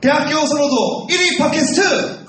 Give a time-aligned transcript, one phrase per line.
[0.00, 2.26] 대학교 선호도 1위 팟캐스트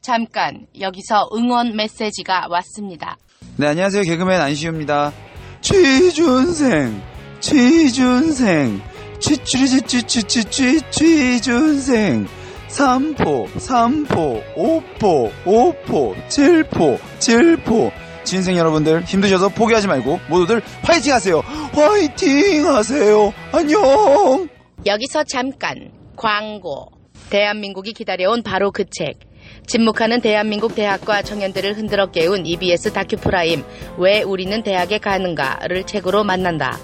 [0.00, 3.18] 잠깐 여기서 응원 메시지가 왔습니다.
[3.56, 4.02] 네, 안녕하세요.
[4.04, 5.12] 개그맨 안시우입니다.
[5.60, 7.02] 취준생,
[7.40, 8.80] 취준생,
[9.20, 12.26] 취취취취취취 취준생.
[12.68, 18.05] 3포, 3포, 5포, 5포, 7포, 7포.
[18.26, 21.40] 진생 여러분들 힘드셔서 포기하지 말고 모두들 화이팅 하세요.
[21.72, 23.32] 화이팅 하세요.
[23.52, 24.48] 안녕.
[24.84, 26.88] 여기서 잠깐 광고.
[27.30, 29.20] 대한민국이 기다려온 바로 그 책.
[29.66, 33.62] 침묵하는 대한민국 대학과 청년들을 흔들어 깨운 EBS 다큐프라임
[33.96, 36.76] 왜 우리는 대학에 가는가를 책으로 만난다.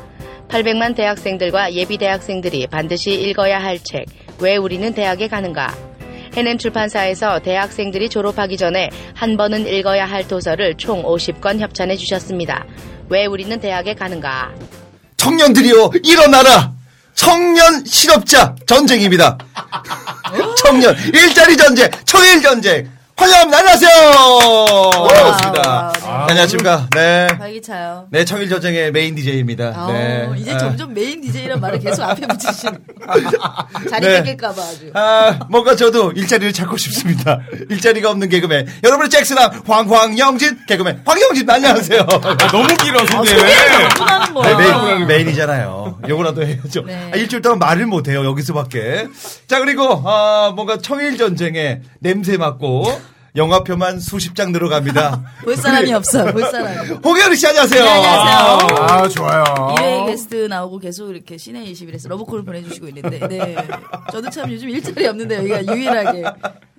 [0.48, 4.06] 800만 대학생들과 예비 대학생들이 반드시 읽어야 할 책.
[4.40, 5.91] 왜 우리는 대학에 가는가?
[6.34, 12.64] 해냄 출판사에서 대학생들이 졸업하기 전에 한 번은 읽어야 할 도서를 총 50권 협찬해 주셨습니다.
[13.08, 14.50] 왜 우리는 대학에 가는가?
[15.18, 16.72] 청년들이여 일어나라
[17.14, 19.38] 청년 실업자 전쟁입니다
[20.58, 27.26] 청년 일자리 전쟁 청일 전쟁 환영합니다 안녕하세요 반갑습니다 아, 안녕하십니까 네.
[27.38, 28.06] 활기차요.
[28.10, 30.28] 네 청일 전쟁의 main DJ입니다 아, 네.
[30.36, 32.78] 이제 아, 점점 main DJ란 말을 계속 앞에 붙이시는.
[33.90, 34.22] 자리 네.
[34.22, 34.90] 뺏길까봐 아주.
[34.94, 37.38] 아, 뭔가 저도 일자리를 찾고 싶습니다.
[37.70, 38.66] 일자리가 없는 개그맨.
[38.82, 42.06] 여러분의 잭스남, 황황영진, 개그맨, 황영진, 안녕하세요.
[42.50, 43.34] 너무 길어, 소개.
[43.96, 44.56] 또 나는 거야.
[44.56, 46.00] 네, main, main이잖아요.
[46.08, 46.82] 요거라도 해야죠.
[46.86, 47.10] 네.
[47.12, 49.08] 아, 일주일 동안 말을 못해요, 여기서밖에.
[49.46, 53.00] 자, 그리고, 아, 뭔가 청일전쟁에 냄새 맡고,
[53.34, 55.22] 영화표만 수십 장 늘어갑니다.
[55.42, 56.26] 볼 사람이 없어.
[56.32, 56.90] 볼 사람이.
[57.02, 57.82] 홍현우 씨, 안녕하세요.
[57.82, 58.76] 네, 안녕하세요.
[58.78, 59.44] 아, 좋아요.
[59.78, 63.56] 2회 게스트 나오고 계속 이렇게 씨네 21에서 러브콜을 보내주시고 있는데, 네.
[64.10, 66.24] 저도 참 요즘 일자리 없는데 여기가 유일하게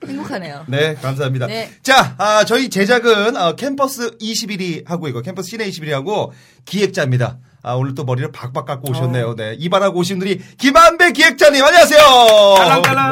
[0.07, 0.65] 행복하네요.
[0.67, 1.47] 네, 감사합니다.
[1.47, 1.71] 네.
[1.81, 6.33] 자, 아, 저희 제작은 어, 캠퍼스 21이 하고 있고 캠퍼스 씨네 21이 하고
[6.65, 7.37] 기획자입니다.
[7.65, 9.35] 아, 오늘 또 머리를 박박 깎고 오셨네요.
[9.37, 9.55] 네.
[9.57, 12.01] 이발하고 오신 분들이 김한배 기획자님, 안녕하세요.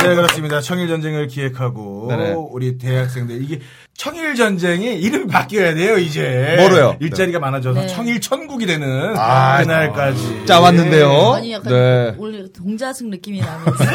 [0.03, 0.59] 네, 그렇습니다.
[0.59, 2.33] 청일전쟁을 기획하고, 네네.
[2.49, 3.61] 우리 대학생들, 이게
[3.95, 6.55] 청일전쟁이 이름이 바뀌어야 돼요, 이제.
[6.59, 6.97] 뭐로요?
[6.99, 7.87] 일자리가 많아져서 네.
[7.87, 10.45] 청일천국이 되는 아, 그날까지.
[10.45, 11.31] 짜왔는데요.
[11.33, 12.15] 아니, 약간 네.
[12.17, 13.85] 오늘 동자승 느낌이 나면서.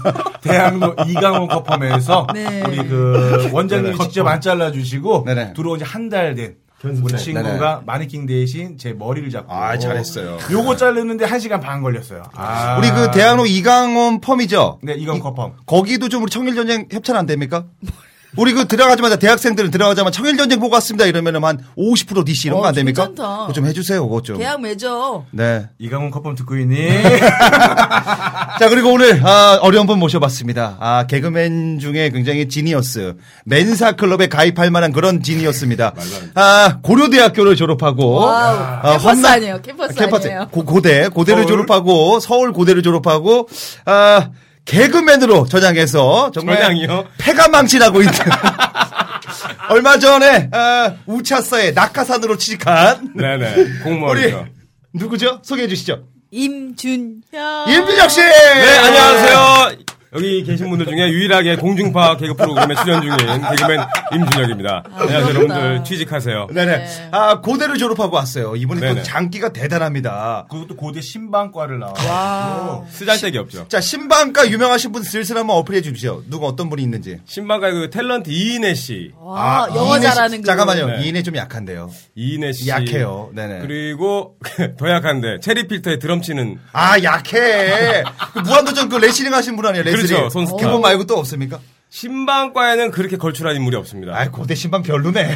[0.40, 2.62] 대학로 이강원 커펌에서 네.
[2.66, 5.52] 우리 그 원장님이 직접 안 잘라주시고 네네.
[5.52, 6.54] 들어온 지 한 달 된
[7.02, 7.80] 우리 친구가 네네.
[7.84, 10.38] 마네킹 대신 제 머리를 잡고 아, 잘했어요.
[10.50, 12.22] 요거 자르는데 한 시간 반 걸렸어요.
[12.34, 12.78] 아.
[12.78, 14.80] 우리 그 대학로 이강원 펌이죠?
[14.82, 15.52] 네, 이강원 커펌.
[15.66, 17.64] 거기도 좀 우리 청일 전쟁 협찬 안 됩니까?
[18.36, 22.74] 우리 그 들어가자마자 대학생들은 들어가자마자 청일전쟁 보고 왔습니다 이러면은 한50% DC 이런 거 어, 안
[22.74, 23.06] 됩니까?
[23.06, 23.38] 괜찮다.
[23.42, 24.36] 그거 좀 해주세요, 그거 좀.
[24.38, 25.24] 계약 맺어.
[25.30, 25.68] 네.
[25.78, 26.76] 이강원 커펌 듣고 있니?
[28.58, 30.76] 자, 그리고 오늘, 아, 어려운 분 모셔봤습니다.
[30.80, 33.14] 아, 개그맨 중에 굉장히 지니어스.
[33.44, 35.94] 멘사 클럽에 가입할 만한 그런 genius입니다.
[36.34, 38.12] 아, 고려대학교를 졸업하고.
[38.16, 38.56] Wow.
[38.56, 39.60] 아, 캠퍼스 험난- 아니에요.
[39.62, 40.48] 캠퍼스 아니에요.
[40.50, 41.52] 고, 고대, 고대를 서울?
[41.52, 43.48] 졸업하고, 서울 고대를 졸업하고,
[43.84, 44.28] 아,
[44.66, 47.06] 개그맨으로 전향해서 정말 전향이요?
[47.18, 48.12] 패가망신하고 있는.
[49.70, 53.80] 얼마 전에 아, 웃찾사에 낙하산으로 취직한 네네.
[53.82, 54.46] 공무원이죠.
[54.92, 55.40] 누구죠?
[55.42, 56.04] 소개해 주시죠.
[56.30, 57.68] 임준현.
[57.68, 58.20] 임준혁 씨.
[58.20, 59.76] 네, 안녕하세요.
[60.16, 63.80] 여기 계신 분들 중에 유일하게 공중파 개그 프로그램에 출연 중인 개그맨
[64.12, 64.84] 임준혁입니다.
[64.92, 65.54] 안녕하세요, 부럽다.
[65.60, 65.84] 여러분들.
[65.84, 66.46] 취직하세요.
[66.52, 66.76] 네네.
[66.78, 67.08] 네.
[67.12, 68.56] 아, 고대를 졸업하고 왔어요.
[68.56, 69.02] 이분이 또 네네.
[69.02, 70.46] 장기가 대단합니다.
[70.50, 71.92] 그것도 고대 신방과를 나와.
[72.06, 72.82] 와.
[72.90, 73.66] 쓰잘데기 없죠.
[73.68, 76.22] 자, 신방가 유명하신 분 슬슬 한번 어플해 주시죠.
[76.28, 77.18] 누가 어떤 분이 있는지.
[77.26, 79.12] 신방과 그 탤런트 이인혜 씨.
[79.20, 80.46] 와, 영어 이인혜 씨- 잘하는 그.
[80.46, 80.86] 잠깐만요.
[80.86, 81.02] 네.
[81.02, 81.90] 이인혜 좀 약한데요.
[82.14, 82.68] 이인혜 씨.
[82.68, 83.30] 약해요.
[83.34, 83.60] 네네.
[83.60, 84.36] 그리고
[84.78, 88.02] 더 약한데 체리 필터에 드럼 치는 아, 약해.
[88.32, 89.84] 그 무한도전 그 레슬링 하신 분 아니에요?
[89.84, 90.05] 레슬링.
[90.14, 90.56] 그렇죠, 손스타.
[90.56, 91.60] 그분 말고 또 없습니까?
[91.88, 94.12] 신방과에는 그렇게 걸출한 인물이 없습니다.
[94.18, 95.28] 아, 고대 신방 별로네.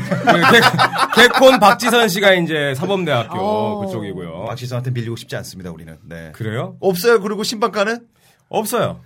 [1.14, 3.80] 개, 개콘 박지선 씨가 이제 사범대학교 오.
[3.86, 4.46] 그쪽이고요.
[4.48, 5.96] 박시선한테 밀리고 싶지 않습니다, 우리는.
[6.08, 6.32] 네.
[6.32, 6.76] 그래요?
[6.80, 7.20] 없어요.
[7.20, 8.00] 그리고 신방가는?
[8.50, 9.00] 없어요.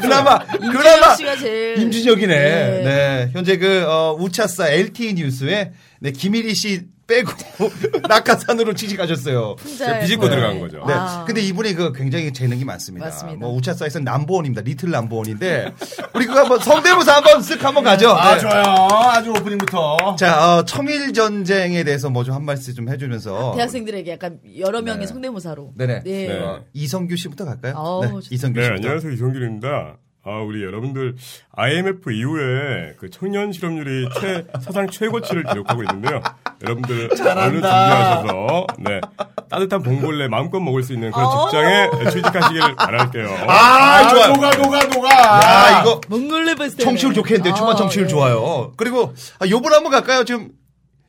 [0.00, 1.14] 그나마, 그나마.
[1.16, 1.78] 씨가 제일.
[1.78, 2.34] 임준혁이네.
[2.36, 2.82] 네.
[2.82, 3.30] 네.
[3.32, 7.32] 현재 그, 어, 우차사 LTE 뉴스에, 네, 김일희 씨 빼고,
[8.08, 9.56] 낙하산으로 취직하셨어요.
[9.56, 10.36] 비집고 네.
[10.36, 10.84] 들어간 거죠.
[10.86, 10.94] 네.
[10.94, 11.24] 아.
[11.26, 13.06] 근데 이분이 그 굉장히 재능이 많습니다.
[13.06, 13.38] 맞습니다.
[13.40, 14.62] 뭐 우차사에서 남보원입니다.
[14.62, 15.72] 리틀 남보원인데
[16.14, 18.10] 우리 그거 한번 성대모사 한번 쓱 한번 가죠.
[18.10, 18.40] 아, 네.
[18.40, 18.62] 좋아요.
[18.90, 20.16] 아주 오프닝부터.
[20.16, 25.00] 자, 어, 청일 전쟁에 대해서 뭐 좀 한 말씀 좀 해주면서 대학생들에게 약간 여러 명의
[25.00, 25.06] 네.
[25.06, 25.72] 성대모사로.
[25.76, 26.02] 네네.
[26.04, 26.26] 네.
[26.28, 26.38] 네.
[26.38, 28.00] 어, 이성규 씨부터 갈까요?
[28.02, 28.08] 네.
[28.30, 28.74] 이성규 네, 씨부터.
[28.86, 29.12] 안녕하세요.
[29.12, 29.96] 이성균입니다.
[30.22, 31.16] 아, 우리 여러분들
[31.52, 36.20] IMF 이후에 그 청년 실업률이 최, 사상 최고치를 기록하고 있는데요.
[36.62, 39.00] 여러분들 얼른 준비하셔서 네
[39.48, 43.28] 따뜻한 봉골레 마음껏 먹을 수 있는 그런 직장에 취직하시길 바랄게요.
[43.48, 44.32] 아, 좋아요.
[44.34, 45.08] 녹아 녹아 녹아.
[45.08, 46.76] 야, 이거 몽골레 버스.
[46.76, 47.54] 청취율 좋겠는데요.
[47.54, 48.10] 초반 청취율 네.
[48.10, 48.72] 좋아요.
[48.76, 50.24] 그리고 아, 요번 한번 갈까요?
[50.24, 50.50] 지금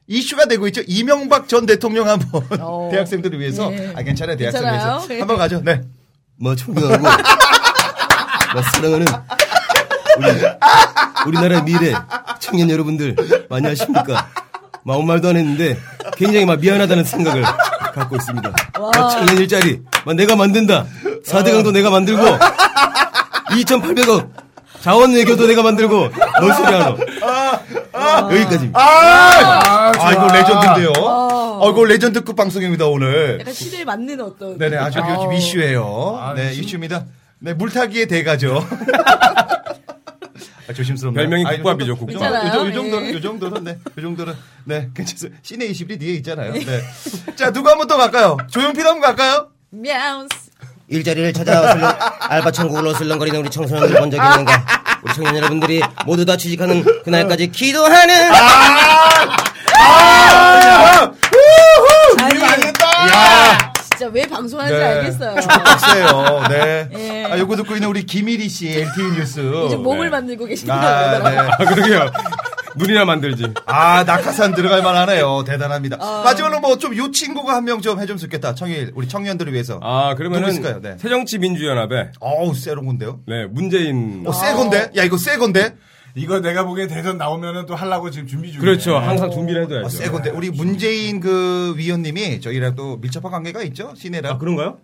[0.07, 0.81] 이슈가 되고 있죠.
[0.87, 2.87] 이명박 전 대통령 한번 어.
[2.93, 3.91] 대학생들을 위해서 네.
[3.93, 4.95] 아 괜찮아요 대학생을 괜찮아요?
[4.95, 5.19] 위해서 네.
[5.19, 5.61] 한번 가죠.
[5.65, 5.81] 네.
[6.39, 7.03] 뭐 존경하고
[8.53, 9.05] 뭐 사랑하는
[10.17, 10.27] 우리,
[11.27, 11.93] 우리나라의 미래
[12.39, 13.15] 청년 여러분들
[13.49, 14.27] 많이 하십니까?
[14.83, 15.77] 막 아무 말도 안 했는데
[16.15, 17.43] 굉장히 막 미안하다는 생각을
[17.93, 18.51] 갖고 있습니다.
[18.79, 20.85] 막 청년 일자리 막 내가 만든다.
[21.25, 22.23] 4대강도 내가 만들고
[23.51, 24.29] 2,800억
[24.81, 26.09] 자원 외교도 내가 만들고
[26.39, 26.97] 뭔 소리 하노?
[28.31, 28.79] 여기까지입니다.
[28.79, 30.93] 아, 아, 이거 레전드인데요.
[30.97, 33.37] 어, 이거 레전드급 방송입니다 오늘.
[33.39, 34.57] 약간 시대에 맞는 어떤.
[34.57, 36.33] 네네 아주 요즘 이슈예요.
[36.35, 37.05] 네 이슈입니다.
[37.43, 38.65] 네 물타기의 대가죠.
[40.69, 41.21] 아, 조심스럽네요.
[41.27, 42.21] 별명이 아, 이 국밥이죠, 정도- 국밥.
[42.21, 42.41] 이 정도- 이
[42.71, 42.73] 괜찮아요?
[42.73, 43.17] 정도는, 예.
[43.17, 43.77] 이 정도는, 네.
[43.97, 44.33] 이 정도는,
[44.65, 44.89] 네.
[44.95, 45.37] 괜찮아요.
[45.41, 46.53] 시내 21이 뒤에 있잖아요.
[46.53, 46.81] 네.
[47.35, 48.37] 자, 누구 한번 더 갈까요?
[48.49, 49.49] 조용필 한번 갈까요?
[49.71, 50.29] мя우스.
[50.87, 54.65] 일자리를 찾아 설렁, 알바 천국으로 설렁거리는 우리 청소년들 본 적이 있는가?
[55.03, 58.13] 우리 청년 여러분들이 모두 다 취직하는 그날까지 기도하는
[62.19, 63.70] 아니, 야
[64.01, 64.83] 진짜 왜 방송하는지 네.
[64.83, 65.35] 알겠어요.
[65.35, 66.43] 박세요.
[66.49, 66.89] 네.
[66.95, 67.25] 예.
[67.25, 69.39] 아, 요거 듣고 있는 우리 김일희 씨, LTE 뉴스.
[69.67, 70.09] 이제 몸을 네.
[70.09, 70.81] 만들고 계십니다.
[70.81, 71.37] 아, 네.
[71.37, 72.11] 아, 그러게요.
[72.77, 73.53] 눈이나 만들지.
[73.67, 75.43] 아, 낙하산 들어갈 만하네요.
[75.43, 75.97] 대단합니다.
[75.99, 76.21] 아.
[76.23, 78.55] 마지막으로 뭐 좀 요 친구가 한 명 좀 해주면 좋겠다.
[78.55, 79.79] 청일, 우리 청년들을 위해서.
[79.83, 80.79] 아, 그러면은 있을까요?
[80.81, 80.95] 네.
[80.97, 83.19] 새정치 민주연합에 어우, 세롱 건데요?
[83.27, 84.89] 네, 문재인 어, 새 건데?
[84.97, 85.75] 야, 이거 새 건데?
[86.15, 88.61] 이거 내가 보기엔 대선 나오면은 또 하려고 지금 준비 중이에요.
[88.61, 88.97] 그렇죠.
[88.97, 89.85] 항상 준비를 해둬야죠.
[89.85, 90.29] 어, 새 건데.
[90.29, 93.93] 우리 문재인 그 위원님이 저희랑 또 밀접한 관계가 있죠?
[93.95, 94.33] 시내랑.
[94.33, 94.79] 아, 그런가요?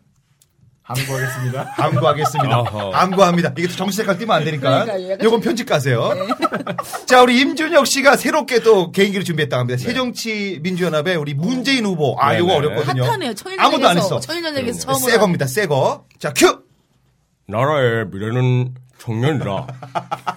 [0.84, 1.74] 항구하겠습니다.
[1.84, 2.64] 암구하겠습니다.
[2.94, 3.54] 암구합니다.
[3.58, 4.86] 이게 또 정치 색깔 띄면 안 되니까.
[4.86, 5.18] 그러니까요.
[5.22, 6.14] 요건 편집 가세요.
[7.06, 9.84] 자, 우리 임준혁 씨가 새롭게 또 개인기를 준비했다고 합니다.
[9.84, 12.16] 새정치 민주연합의 우리 문재인 후보.
[12.20, 12.58] 아, 네, 요거 네.
[12.58, 13.04] 어렵거든요.
[13.04, 13.34] 핫하네요.
[13.60, 14.22] 아무도 안 했어.
[14.22, 15.12] 천일전쟁에서 처음으로.
[15.12, 15.46] 새 겁니다.
[15.46, 16.06] 새 거.
[16.20, 16.64] 자, 큐!
[17.48, 19.68] 나라의 미래는 청년이다.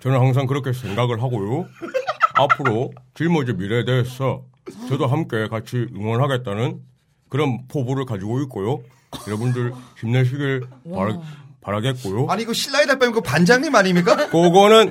[0.00, 1.66] 저는 항상 그렇게 생각을 하고요.
[2.34, 4.42] 앞으로 짊어질 미래에 대해서
[4.88, 6.80] 저도 함께 같이 응원하겠다는
[7.28, 8.80] 그런 포부를 가지고 있고요.
[9.26, 11.18] 여러분들 힘내시길 바라,
[11.60, 12.26] 바라겠고요.
[12.28, 14.16] 아니, 이거 신라의 달밤 그 반장님 아닙니까?
[14.28, 14.90] 그거는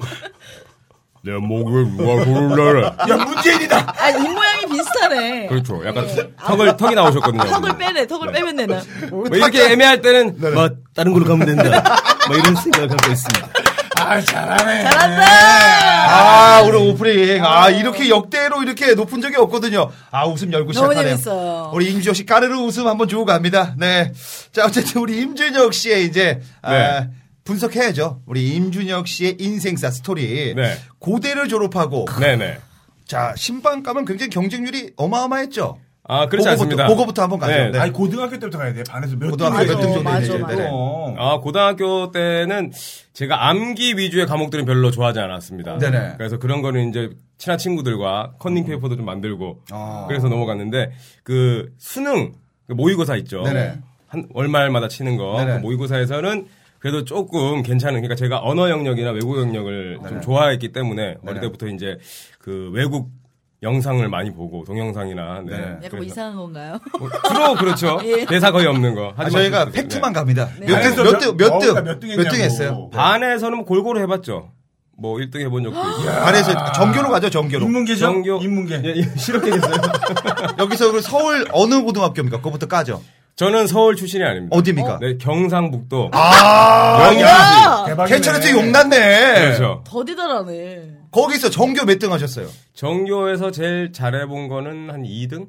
[1.22, 2.84] 내 목에 누가 내래.
[2.86, 3.94] 야 문재인이다.
[3.98, 5.48] 아, 입 모양이 비슷하네.
[5.48, 5.84] 그렇죠.
[5.86, 7.44] 약간 턱을, 턱이 나오셨거든요.
[7.46, 8.06] 턱을 빼네.
[8.08, 8.82] 턱을 빼면 되나.
[9.10, 11.84] 뭐 이렇게 애매할 때는 뭐 다른 걸로 가면 된다.
[12.28, 13.65] 뭐 이런 생각을 갖고 있습니다.
[14.06, 14.86] 아 잘하네.
[16.08, 17.44] 아, 우리 오프닝.
[17.44, 19.90] 아, 이렇게 역대로 이렇게 높은 적이 없거든요.
[20.12, 21.16] 아, 웃음 열고 너무 시작하네요.
[21.16, 21.72] 재밌어요.
[21.74, 23.76] 우리 임준혁 씨 까르르 웃음 한번 주고 갑니다.
[23.78, 24.12] 네.
[24.52, 27.10] 자, 어쨌든 우리 임준혁 씨의 이제, 아, 네.
[27.44, 28.22] 분석해야죠.
[28.26, 30.54] 우리 임준혁 씨의 인생사 스토리.
[30.56, 30.78] 네.
[31.00, 32.60] 고대를 졸업하고, 네네.
[33.08, 35.80] 자, 신방과는 굉장히 경쟁률이 어마어마했죠.
[36.08, 36.88] 아, 그렇지 않습니다.
[36.88, 37.52] 그거부터 한번 가죠.
[37.52, 37.70] 네.
[37.72, 37.80] 네.
[37.80, 38.84] 아니 고등학교 때부터 가야 돼.
[38.88, 40.40] 반에서 몇 고등학교 등 몇등 정도 맞아, 되죠.
[40.40, 40.56] 맞아.
[40.56, 40.70] 네네.
[41.18, 42.72] 아, 고등학교 때는
[43.14, 45.78] 제가 암기 위주의 과목들은 별로 좋아하지 않았습니다.
[45.80, 46.14] 네네.
[46.18, 50.06] 그래서 그런 거는 이제 친한 친구들과 컨닝 페이퍼도 좀 만들고 아.
[50.08, 50.92] 그래서 넘어갔는데
[51.24, 52.34] 그 수능
[52.68, 53.42] 그 모의고사 있죠.
[53.44, 53.80] 네네.
[54.08, 55.54] 한 월말마다 치는 거 네네.
[55.56, 56.48] 그 모의고사에서는
[56.80, 61.40] 그래도 조금 괜찮은 그러니까 제가 언어 영역이나 외국 영역을 좀 좋아했기 때문에 어릴 네네.
[61.42, 61.98] 때부터 이제
[62.38, 63.10] 그 외국
[63.66, 65.52] 영상을 많이 보고 동영상이나 네.
[65.58, 65.64] 네네.
[65.84, 66.78] 약간 뭐 이상한 건가요?
[67.00, 68.00] 뭐 주로 그렇죠.
[68.06, 68.24] 예.
[68.26, 69.14] 대사 거의 없는 거.
[69.18, 70.20] 아, 저희가 그- 팩트만 네.
[70.20, 70.50] 갑니다.
[70.60, 70.68] 네.
[70.68, 72.24] 몇 등, 몇 등, 몇 어, 등, 그러니까 몇 등했냐고.
[72.30, 72.90] 몇등 했어요?
[72.94, 74.52] 반에서는 뭐 골고루 해봤죠.
[74.98, 76.04] 뭐 1등 해본 적도 있고.
[76.24, 77.66] 반에서 정교로 가죠, 정교로.
[77.66, 78.00] 인문계죠?
[78.00, 78.82] 정교 인문계.
[78.86, 79.74] 예, 예, 실업계 됐어요.
[80.60, 82.38] 여기서 그 서울 어느 고등학교입니까?
[82.38, 83.02] 그거부터 까죠.
[83.36, 84.56] 저는 서울 출신이 아닙니다.
[84.56, 85.00] 어디입니까?
[85.02, 88.14] 네, 경상북도 아, 영양시.
[88.14, 89.34] 개천에서 용났네.
[89.42, 89.84] 그렇죠.
[89.86, 90.92] 더디더라네.
[91.12, 92.48] 거기서 정교 몇 등 하셨어요?
[92.74, 95.48] 정교에서 제일 잘해본 거는 한 2등?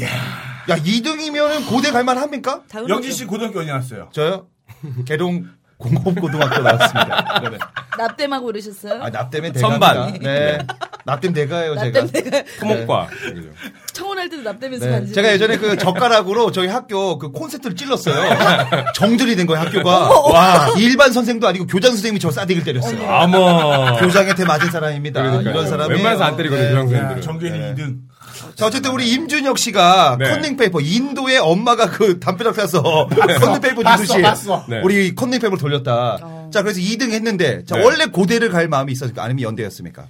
[0.00, 2.62] 야, 2등이면 고대 갈만 합니까?
[2.88, 4.10] 영진 씨 고등학교 어디 나왔어요?
[4.12, 4.46] 저요?
[5.06, 5.46] 개동
[5.78, 7.40] 공업고등학교 나왔습니다.
[7.42, 7.58] 네네.
[7.96, 9.02] 납땜하고 그러셨어요?
[9.02, 10.12] 아, 납 때문에 선반.
[10.20, 10.58] 네.
[11.04, 12.00] 납땜 대가예요, 제가.
[12.02, 13.06] 납땜 토목과.
[13.06, 13.48] 그죠.
[13.92, 14.90] 청혼할 때도 납땜해서 네.
[14.92, 15.12] 간지.
[15.14, 18.36] 제가 예전에 그 젓가락으로 저희 학교 그 콘센트를 찔렀어요.
[18.94, 19.90] 정전이 된 거예요, 학교가.
[20.30, 23.08] 와, 일반 선생도 아니고 교장 선생님이 저 싸대기를 때렸어요.
[23.08, 23.96] 아머.
[23.98, 25.22] 교장한테 맞은 사람입니다.
[25.22, 25.50] 그러니까요.
[25.54, 25.94] 이런 사람이.
[25.94, 26.74] 웬만해서 안 때리거든요, 네.
[26.74, 27.22] 교장 선생님들은.
[27.22, 27.74] 정규현이 네.
[27.74, 27.96] 2등.
[28.54, 30.30] 자, 어쨌든 우리 임준혁 씨가 네.
[30.30, 34.64] 컨닝페이퍼, 인도의 엄마가 그 담벼락 타서 컨닝페이퍼 주듯이 봤어.
[34.68, 34.80] 네.
[34.82, 36.48] 우리 컨닝페이퍼를 돌렸다.
[36.52, 37.84] 자, 그래서 2등 했는데, 자, 네.
[37.84, 39.22] 원래 고대를 갈 마음이 있었습니까?
[39.22, 40.06] 아니면 연대였습니까?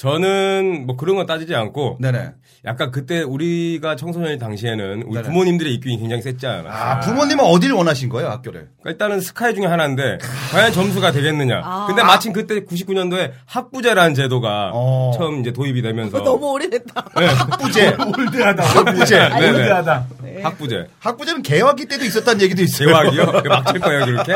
[0.00, 2.32] 저는 뭐 그런 건 따지지 않고 네네.
[2.64, 5.22] 약간 그때 우리가 청소년일 당시에는 우리 네네.
[5.28, 6.72] 부모님들의 입김이 굉장히 않았어요.
[6.72, 8.68] 아, 부모님은 어디를 원하신 거예요, 학교를?
[8.80, 10.16] 그러니까 일단은 스카이 중에 하나인데
[10.52, 11.60] 과연 점수가 되겠느냐.
[11.62, 11.86] 아.
[11.86, 15.12] 근데 마침 그때 99년도에 학부제라는 제도가 어.
[15.14, 17.04] 처음 이제 도입이 되면서 너무 오래됐다.
[17.18, 17.26] 네.
[17.26, 17.96] 학부제.
[18.18, 18.62] 올드하다.
[18.62, 19.28] 학부제.
[19.28, 19.50] 네네.
[19.50, 20.06] 올드하다.
[20.42, 20.86] 학부제.
[21.00, 22.88] 학부제는 개화기 때도 있었다는 얘기도 있어요.
[22.88, 23.42] 대화기요?
[23.48, 24.32] 막칠 거예요, 그렇게?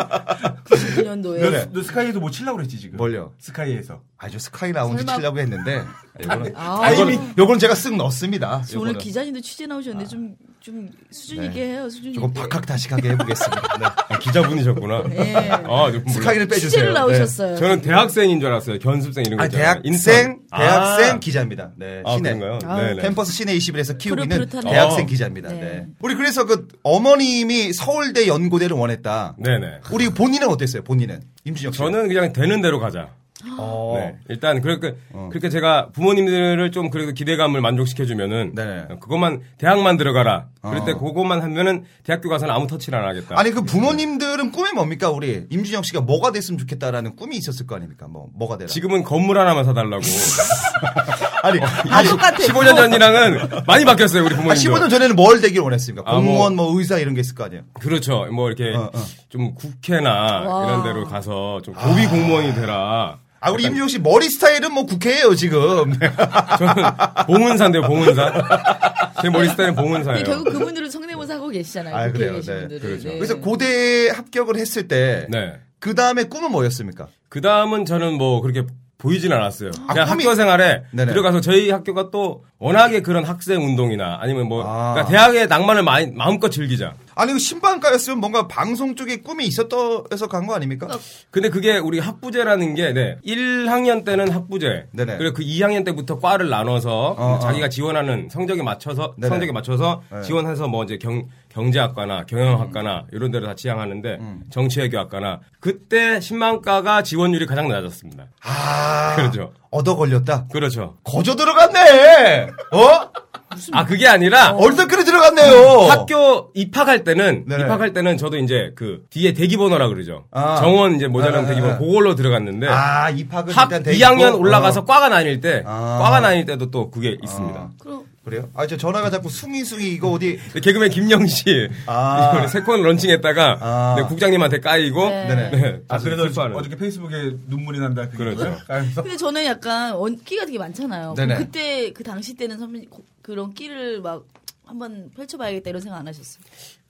[0.64, 1.50] 99년도에.
[1.50, 2.96] 너, 너 스카이에서 뭐 치려고 그랬지, 지금.
[2.96, 3.32] 뭘요?
[3.38, 4.02] 스카이에서.
[4.18, 5.82] 아주 스카이 라운지 설마- 치려고 했는데
[6.22, 8.62] 요거는 아, 요거는, 요거는 제가 쓱 넣습니다.
[8.76, 8.94] 오늘.
[8.98, 10.34] 기자님도 취재 나오셨는데 좀,
[10.64, 12.14] 좀 수준 있게 해요, 수준 있게.
[12.14, 13.78] 조금 박학다식하게 해보겠습니다.
[13.78, 13.84] 네.
[13.84, 15.04] 아, 기자분이셨구나.
[15.10, 15.34] 예.
[15.50, 16.12] 아, 좀 몰라.
[16.14, 16.70] 스카이를 빼주세요.
[16.70, 16.94] 취재를 네.
[17.00, 17.56] 나오셨어요.
[17.56, 18.78] 저는 대학생인 줄 알았어요.
[18.78, 19.42] 견습생 이런 거.
[19.42, 19.82] 아, 있잖아요.
[19.82, 20.58] 대학생, 인턴.
[20.58, 21.18] 대학생 아.
[21.20, 21.72] 기자입니다.
[21.76, 22.38] 네, 아, 시내.
[22.38, 22.76] 그런가요?
[22.78, 23.02] 네네.
[23.02, 24.48] 캠퍼스 시내 21에서 키우고 있는.
[24.48, 25.06] 대학생 어.
[25.06, 25.50] 기자입니다.
[25.50, 25.60] 네.
[25.60, 25.86] 네.
[26.00, 29.36] 우리 그래서 그 어머님이 서울대 연고대를 원했다.
[29.38, 29.80] 네네.
[29.92, 30.82] 우리 본인은 어땠어요?
[30.82, 31.78] 본인은 임준혁 씨.
[31.78, 33.10] 저는 그냥 되는 대로 가자.
[33.58, 33.94] 어.
[33.98, 34.16] 네.
[34.28, 34.94] 일단 그렇게
[35.30, 38.86] 그렇게 제가 부모님들을 좀 그래도 기대감을 만족시켜 주면은 네네.
[39.00, 40.46] 그것만 대학만 들어가라.
[40.62, 40.98] 그럴 때 어.
[40.98, 43.34] 그것만 하면은 대학교 가서는 아무 터치를 안 하겠다.
[43.38, 48.06] 아니 그 부모님들은 꿈이 뭡니까 우리 임준혁 씨가 뭐가 됐으면 좋겠다라는 꿈이 있었을 거 아닙니까?
[48.08, 48.68] 뭐 뭐가 되라.
[48.68, 50.02] 지금은 건물 하나만 사달라고.
[51.42, 52.36] 아니 다 똑같아.
[52.36, 54.70] 15년 전이랑은 많이 바뀌었어요 우리 아, 부모님도.
[54.70, 56.10] 15년 전에는 뭘 되길 원했습니까?
[56.10, 57.64] 아, 공무원 뭐 의사 이런 게 있을 거 아니에요.
[57.80, 58.26] 그렇죠.
[58.32, 59.04] 뭐 이렇게 어, 어.
[59.28, 60.66] 좀 국회나 와.
[60.66, 63.18] 이런 데로 가서 좀 고위 공무원이 되라.
[63.44, 65.92] 아 우리 임준혁 씨 머리 스타일은 뭐 국회예요 지금.
[66.58, 66.82] 저는
[67.26, 69.12] 봉은사인데요, 봉은사.
[69.20, 70.24] 제 머리 스타일은 봉은사예요.
[70.24, 71.94] 결국 그분들은 성대모사 하고 계시잖아요.
[71.94, 72.40] 아, 그래요.
[72.40, 72.68] 네.
[72.68, 73.08] 그렇죠.
[73.08, 73.18] 네.
[73.18, 75.26] 그래서 고대 합격을 했을 때.
[75.28, 75.54] 네.
[75.78, 77.08] 그 다음에 꿈은 뭐였습니까?
[77.28, 78.64] 그 다음은 저는 뭐 그렇게
[78.96, 79.70] 보이진 않았어요.
[79.90, 81.12] 그냥 꿈이- 학교 생활에 네네.
[81.12, 84.94] 들어가서 저희 학교가 또 워낙에 그런 학생 운동이나 아니면 뭐 아.
[84.94, 86.94] 그러니까 대학의 낭만을 많이 마음껏 즐기자.
[87.16, 90.88] 아니 그 신방과였으면 뭔가 방송 쪽에 꿈이 있었어서 간 거 아닙니까?
[91.30, 93.16] 근데 그게 우리 학부제라는 게 네.
[93.26, 94.88] 1학년 때는 학부제.
[94.92, 95.16] 네네.
[95.16, 99.28] 그리고 그 2학년 때부터 과를 나눠서 어, 자기가 지원하는 성적에 맞춰서 네네.
[99.30, 100.22] 성적에 맞춰서 네.
[100.22, 104.42] 지원해서 뭐 이제 경 경제학과나 경영학과나 이런 데로 다 지향하는데 음.
[104.50, 108.26] 정치외교학과나 그때 신망과가 지원율이 가장 낮았습니다.
[108.42, 109.52] 아, 그렇죠.
[109.70, 110.46] 얻어 걸렸다.
[110.52, 110.96] 그렇죠.
[111.04, 112.48] 거저 들어갔네.
[112.72, 113.23] 어?
[113.72, 115.88] 아 그게 아니라 얼떨결에 들어갔네요.
[115.90, 117.64] 학교 입학할 때는 네네.
[117.64, 120.24] 입학할 때는 저도 이제 그 뒤에 대기 번호라 그러죠.
[120.30, 120.56] 아.
[120.56, 121.78] 정원 이제 모자란 아, 대기 번호 아.
[121.78, 124.38] 그걸로 들어갔는데 아 입학은 학 일단 돼 2학년 있고.
[124.38, 124.84] 올라가서 어.
[124.84, 125.98] 과가 나뉠 때 아.
[126.02, 127.70] 과가 나뉠 때도 또 그게 있습니다.
[127.80, 128.48] 그럼 그래요?
[128.54, 130.38] 아 저 전화가 자꾸 숭이숭이 이거 어디?
[130.62, 132.46] 개그맨 김영 씨 아.
[132.46, 133.94] 세콘 런칭했다가 아.
[133.98, 135.28] 네, 국장님한테 까이고 네.
[135.28, 135.50] 네네.
[135.50, 136.56] 네, 아, 그래서 슬퍼하는.
[136.56, 138.08] 어저께 페이스북에 눈물이 난다.
[138.08, 138.56] 그게 그렇죠.
[138.94, 141.14] 근데 저는 약간 원기가 되게 많잖아요.
[141.36, 144.24] 그때 그 당시 때는 선배님 고- 그런 끼를 막
[144.64, 146.42] 한번 펼쳐봐야겠다 이런 생각 안 하셨어요?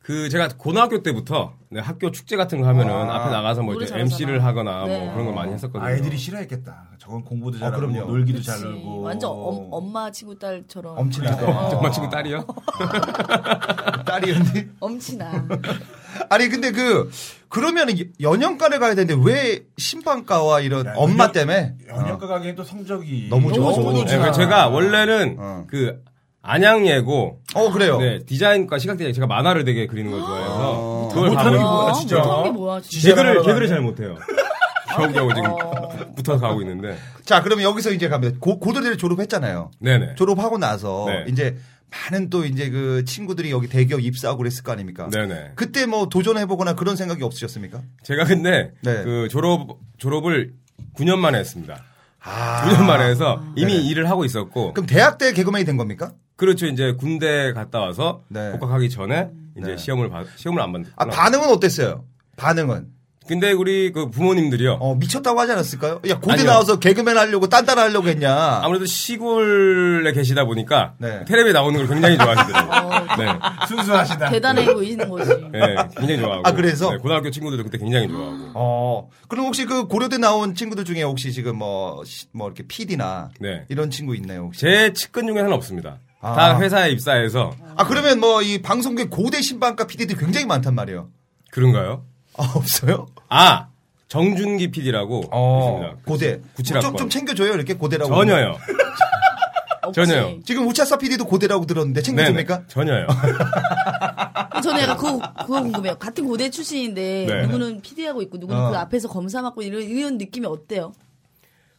[0.04, 3.16] 그 제가 고등학교 때부터 네, 학교 축제 같은 거 하면은 아.
[3.22, 4.02] 앞에 나가서 뭐 이렇게 잘하잖아.
[4.04, 4.98] MC를 하거나 네.
[5.02, 5.82] 뭐 그런 걸 많이 했었거든요.
[5.82, 6.88] 아, 애들이 싫어했겠다.
[6.98, 8.06] 저건 공부도 잘하고 그럼요.
[8.12, 8.50] 놀기도 그치.
[8.50, 9.00] 잘 놀고.
[9.00, 11.70] 완전 엄, 엄마 친구 딸처럼 엄친아.
[11.70, 12.44] 정말 친구 딸이요?
[14.04, 14.68] 딸이었니?
[14.78, 15.46] 엄친아.
[16.28, 17.10] 아니 근데 그
[17.48, 17.88] 그러면
[18.20, 23.52] 연영과를 가야 되는데 왜 심판과와 이런 야, 엄마 연영- 때문에 연영과 가기엔 또 성적이 너무
[23.54, 23.70] 좋아.
[23.70, 24.10] 너무 좋으니까.
[24.10, 25.64] 네, 그래서 제가 원래는 어.
[25.66, 26.02] 그
[26.46, 27.98] 안양예고 어 그래요.
[27.98, 31.92] 네, 디자인과 시각 디자인 제가 만화를 되게 그리는 걸 좋아해서 그걸 못하는 게 뭐야, 아,
[31.94, 32.18] 진짜.
[32.18, 33.08] 못하는 게 뭐야, 진짜.
[33.08, 33.68] 개그를 개그를.
[33.68, 34.16] 잘 못해요.
[34.94, 36.14] 겨우겨우 지금 어.
[36.14, 36.96] 붙어서 가고 있는데.
[37.24, 39.70] 자 그러면 여기서 이제 가면 고, 고대를 졸업했잖아요.
[39.80, 40.14] 네네.
[40.16, 41.24] 졸업하고 나서 네.
[41.28, 41.56] 이제
[41.90, 45.08] 많은 또 이제 그 친구들이 여기 대기업 입사하고 그랬을 거 아닙니까?
[45.10, 45.52] 네네.
[45.54, 47.80] 그때 뭐 도전해보거나 그런 생각이 없으셨습니까?
[48.02, 49.02] 제가 근데 네.
[49.02, 50.52] 그 졸업 졸업을
[50.96, 51.82] 9년 만에 했습니다.
[52.22, 52.62] 아.
[52.66, 56.12] 9년 만에 해서 이미 일을 하고 있었고 그럼 대학 때 개그맨이 된 겁니까?
[56.36, 58.50] 그렇죠 이제 군대 갔다 와서 네.
[58.52, 59.76] 복학하기 전에 이제 네.
[59.76, 60.92] 시험을 봐- 시험을 안 봤구나.
[60.96, 62.04] 아 반응은 어땠어요?
[62.36, 62.88] 반응은
[63.26, 64.74] 근데 우리 그 부모님들이요.
[64.80, 66.02] 어 미쳤다고 하지 않았을까요?
[66.08, 66.46] 야 고대 아니요.
[66.46, 68.60] 나와서 개그맨 하려고 딴따라 하려고 했냐?
[68.62, 71.24] 아무래도 시골에 계시다 보니까 네.
[71.24, 73.06] 텔레비에 나오는 걸 굉장히 좋아하시더라고요.
[73.16, 73.38] 네.
[73.68, 74.28] 순수하시다.
[74.28, 75.30] 대단해 보이는 거지.
[75.52, 76.42] 네, 굉장히 좋아하고.
[76.46, 76.90] 아, 그래서?
[76.90, 78.50] 네, 고등학교 친구들도 그때 굉장히 좋아하고.
[78.54, 82.04] 어 그럼 혹시 그 고려대 나온 친구들 중에 혹시 지금 뭐뭐
[82.44, 83.64] 이렇게 PD나 네.
[83.70, 84.60] 이런 친구 있나요 혹시?
[84.60, 85.96] 제 측근 중에는 없습니다.
[86.24, 86.34] 아.
[86.34, 91.08] 다 회사에 입사해서 아 그러면 뭐 이 방송계 고대 신방과 PD들이 굉장히 많단 말이에요.
[91.50, 92.04] 그런가요?
[92.36, 93.06] 아 없어요?
[93.28, 93.68] 아
[94.08, 96.04] 정준기 PD라고 어 있습니다.
[96.06, 96.80] 고대.
[96.80, 98.56] 좀, 좀 챙겨줘요 이렇게 고대라고 전혀요.
[99.94, 100.38] 전혀요.
[100.44, 102.54] 지금 우차사 PD도 고대라고 들었는데 챙겨줍니까?
[102.56, 102.68] 네네.
[102.68, 103.06] 전혀요.
[104.62, 105.96] 저는 약간 그거, 그거 궁금해요.
[105.98, 107.42] 같은 고대 출신인데 네.
[107.42, 108.70] 누구는 PD하고 있고 누구는 어.
[108.70, 110.92] 그 앞에서 검사 맡고 이런, 이런 느낌이 어때요?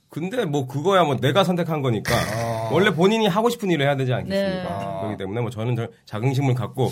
[0.09, 2.54] 근데 뭐 그거야 뭐 내가 선택한 거니까 아.
[2.71, 4.77] 원래 본인이 하고 싶은 일을 해야 되지 않겠습니까?
[4.79, 4.99] 네.
[5.01, 6.91] 그렇기 때문에 뭐 저는 저 자긍심을 갖고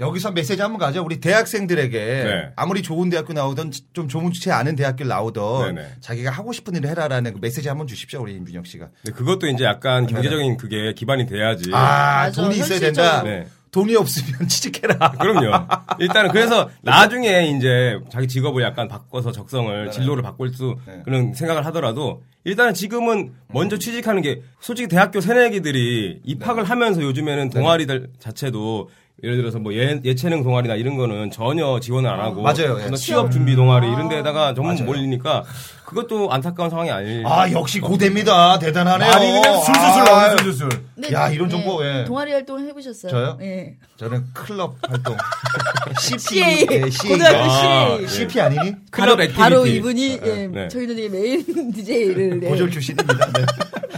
[0.00, 1.04] 여기서 메시지 한번 가죠.
[1.04, 2.52] 우리 대학생들에게 네.
[2.56, 5.88] 아무리 좋은 대학교 나오든 좀 좋지 않은 대학교를 나오든 네네.
[6.00, 8.22] 자기가 하고 싶은 일을 해라라는 그 메시지 한번 주십시오.
[8.22, 8.88] 우리 임준혁 씨가.
[9.04, 11.70] 근데 그것도 이제 약간 경제적인 그게 기반이 돼야지.
[11.72, 12.42] 아 맞아.
[12.42, 13.02] 돈이 있어야 된다.
[13.18, 13.30] 현실적으로.
[13.30, 13.46] 네.
[13.74, 15.10] 돈이 없으면 취직해라.
[15.18, 15.66] 그럼요.
[15.98, 21.02] 일단은 그래서 나중에 이제 자기 직업을 약간 바꿔서 적성을 진로를 바꿀 수 네.
[21.04, 28.10] 그런 생각을 하더라도 일단은 지금은 먼저 취직하는 게 솔직히 대학교 새내기들이 입학을 하면서 요즘에는 동아리들
[28.20, 28.90] 자체도
[29.24, 32.76] 예를 들어서 뭐 예, 예체능 동아리나 이런 거는 전혀 지원을 안 하고 맞아요.
[32.76, 32.82] 예.
[32.82, 35.44] 전부 취업 준비 동아리 이런 데다가 전부 몰리니까
[35.86, 38.58] 그것도 안타까운 상황이 아닐 아 역시 고대입니다.
[38.58, 39.10] 대단하네요.
[39.10, 40.68] 말이 그냥 술술술 아, 나오네, 술술술.
[40.94, 42.04] 근데 야, 네, 이런 정보, 예.
[42.04, 43.10] 동아리 활동 해보셨어요?
[43.10, 43.38] 저요?
[43.40, 43.74] 예.
[43.96, 45.16] 저는 클럽 활동.
[46.00, 46.66] CP, CA.
[46.70, 47.10] 예, CA.
[47.12, 48.08] 고등학교 아, CA.
[48.08, 48.74] CP 아니니?
[48.90, 49.38] 클럽 바로, activity.
[49.40, 50.68] 바로 이분이 예, 네.
[50.68, 52.48] 저희는 이제 main DJ를 네.
[52.48, 53.26] 고졸 출신입니다.
[53.32, 53.44] 네.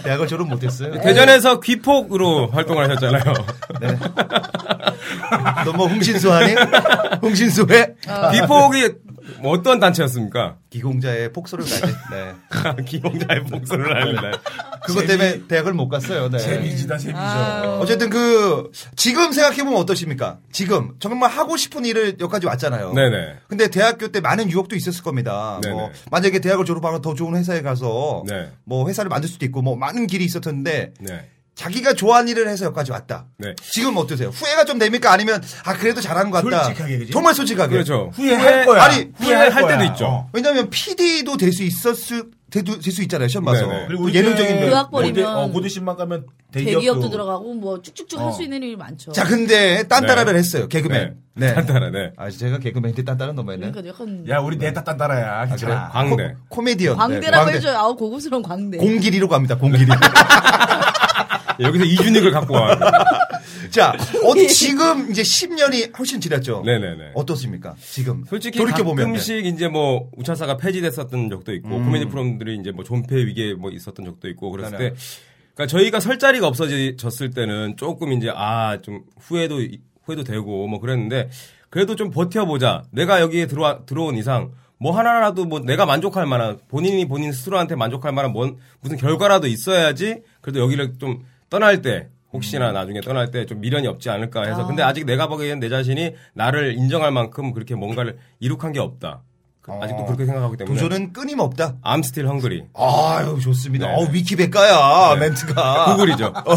[0.06, 1.00] 대학을 졸업 못했어요.
[1.00, 3.34] 대전에서 귀폭으로 활동을 하셨잖아요.
[3.80, 3.98] 네.
[5.64, 6.54] 너뭐 흥신소하니?
[7.22, 7.94] 흥신소에
[8.32, 8.92] 귀폭이
[9.40, 10.56] 뭐 어떤 단체였습니까?
[10.70, 11.94] 기공자의 폭소를 가지.
[12.10, 12.84] 네.
[12.84, 14.40] 기공자의 복수를 합니다.
[14.84, 16.28] 그것 때문에 대학을 못 갔어요.
[16.28, 16.38] 네.
[16.38, 17.18] 재미지다, 재미죠.
[17.18, 17.78] 아.
[17.80, 20.38] 어쨌든 그 지금 생각해 보면 어떠십니까?
[20.52, 22.92] 지금 정말 하고 싶은 일을 여기까지 왔잖아요.
[22.92, 23.36] 네네.
[23.48, 25.60] 근데 대학교 때 많은 유혹도 있었을 겁니다.
[25.62, 25.74] 네네.
[25.74, 28.50] 뭐 만약에 대학을 졸업하고 더 좋은 회사에 가서 네.
[28.64, 31.30] 뭐 회사를 만들 수도 있고 뭐 많은 길이 있었 텐데 네.
[31.56, 33.24] 자기가 좋아하는 일을 해서 여기까지 왔다.
[33.38, 33.54] 네.
[33.62, 34.28] 지금 어떠세요?
[34.28, 35.10] 후회가 좀 됩니까?
[35.10, 36.64] 아니면 아 그래도 잘한 것 같다.
[36.64, 37.12] 솔직하게, 그지?
[37.12, 37.72] 정말 솔직하게.
[37.72, 38.10] 그렇죠.
[38.14, 38.82] 후회할 거야.
[38.84, 39.84] 아니, 후회할 때도 거야.
[39.84, 40.04] 있죠.
[40.06, 40.30] 어.
[40.34, 43.26] 왜냐하면 PD도 될 수 있었을 될수 있잖아요.
[43.28, 43.66] 시험 봐서.
[43.88, 44.74] 그리고 또 이제 예능적인 그 면.
[44.76, 48.32] 학벌이면 고대, 어, 고대신만 가면 대기업도, 대기업도 들어가고 뭐 쭉쭉쭉 할 어.
[48.32, 49.12] 수 있는 일이 많죠.
[49.12, 50.68] 자, 근데 딴따라를 했어요.
[50.68, 51.16] 개그맨.
[51.34, 51.54] 네.
[51.54, 52.12] 간단하 네.
[52.16, 53.70] 아, 제가 개그맨인데 딴따라 너무했네.
[53.72, 55.46] 그러니까 약간 야, 우리 내다 딴따라야.
[55.46, 55.88] 괜찮아.
[55.88, 56.36] 광대.
[56.48, 56.96] 코미디언.
[56.96, 57.76] 광대라고 네, 해줘요.
[57.78, 58.76] 아우 고급스러운 광대.
[58.78, 59.56] 공길이로 갑니다.
[59.58, 59.86] 공길이.
[61.60, 62.76] 여기서 이준익을 갖고 와.
[63.70, 66.62] 자, 어디 지금 이제 10년이 훨씬 지났죠.
[66.64, 67.12] 네네네.
[67.14, 67.74] 어떻습니까?
[67.80, 72.84] 지금 솔직히 돌이켜 보면 가끔씩 이제 뭐 우차사가 폐지됐었던 적도 있고 코미디 프로그램들이 이제 뭐
[72.84, 74.90] 존폐 위기에 뭐 있었던 적도 있고 그랬을 네네.
[74.90, 74.96] 때
[75.54, 79.60] 그러니까 저희가 설 자리가 없어졌을 때는 조금 이제 아 좀 후회도
[80.04, 81.30] 후회도 되고 뭐 그랬는데
[81.70, 82.84] 그래도 좀 버텨보자.
[82.92, 88.12] 내가 여기에 들어와 들어온 이상 뭐 하나라도 뭐 내가 만족할 만한 본인이 본인 스스로한테 만족할
[88.12, 91.24] 만한 뭔 무슨 결과라도 있어야지 그래도 여기를 좀
[91.56, 95.58] 떠날 때 혹시나 나중에 떠날 때 좀 미련이 없지 않을까 해서 근데 아직 내가 보기엔
[95.60, 99.22] 내 자신이 나를 인정할 만큼 그렇게 뭔가를 이룩한 게 없다.
[99.62, 101.76] 그- 아직도 그렇게 생각하기 때문에 도전은 끊임없다.
[101.82, 102.66] I'm still hungry.
[102.74, 103.88] 아유, 좋습니다.
[103.88, 103.94] 네.
[103.94, 105.20] 어, 위키백과야, 네.
[105.20, 105.84] 멘트가.
[105.96, 106.26] 구글이죠.
[106.46, 106.52] 어.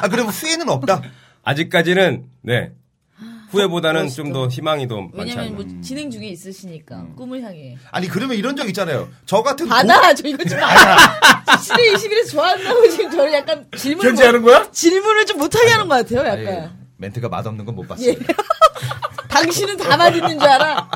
[0.00, 1.02] 아, 그러면 후회는 없다?
[1.42, 2.70] 아직까지는 네
[3.52, 5.56] 후회보다는 좀 더 희망이 더 많지 왜냐면 않나.
[5.56, 7.76] 뭐 진행 중에 있으시니까 꿈을 향해.
[7.90, 9.08] 아니, 그러면 이런 적 있잖아요.
[9.26, 9.68] 저 같은.
[9.68, 11.56] 받아 저 이거 좀 받아.
[11.60, 14.70] 씨네 21에서 좋아한다고 지금 저를 약간 질문을 견제하는 못- 거야?
[14.70, 16.30] 질문을 좀 못하게 하는 것 같아요.
[16.32, 16.76] 아니, 약간.
[16.96, 18.02] 멘트가 맛없는 건 못 봤어.
[18.04, 18.16] 예.
[19.28, 20.88] 당신은 다 맞는 줄 알아.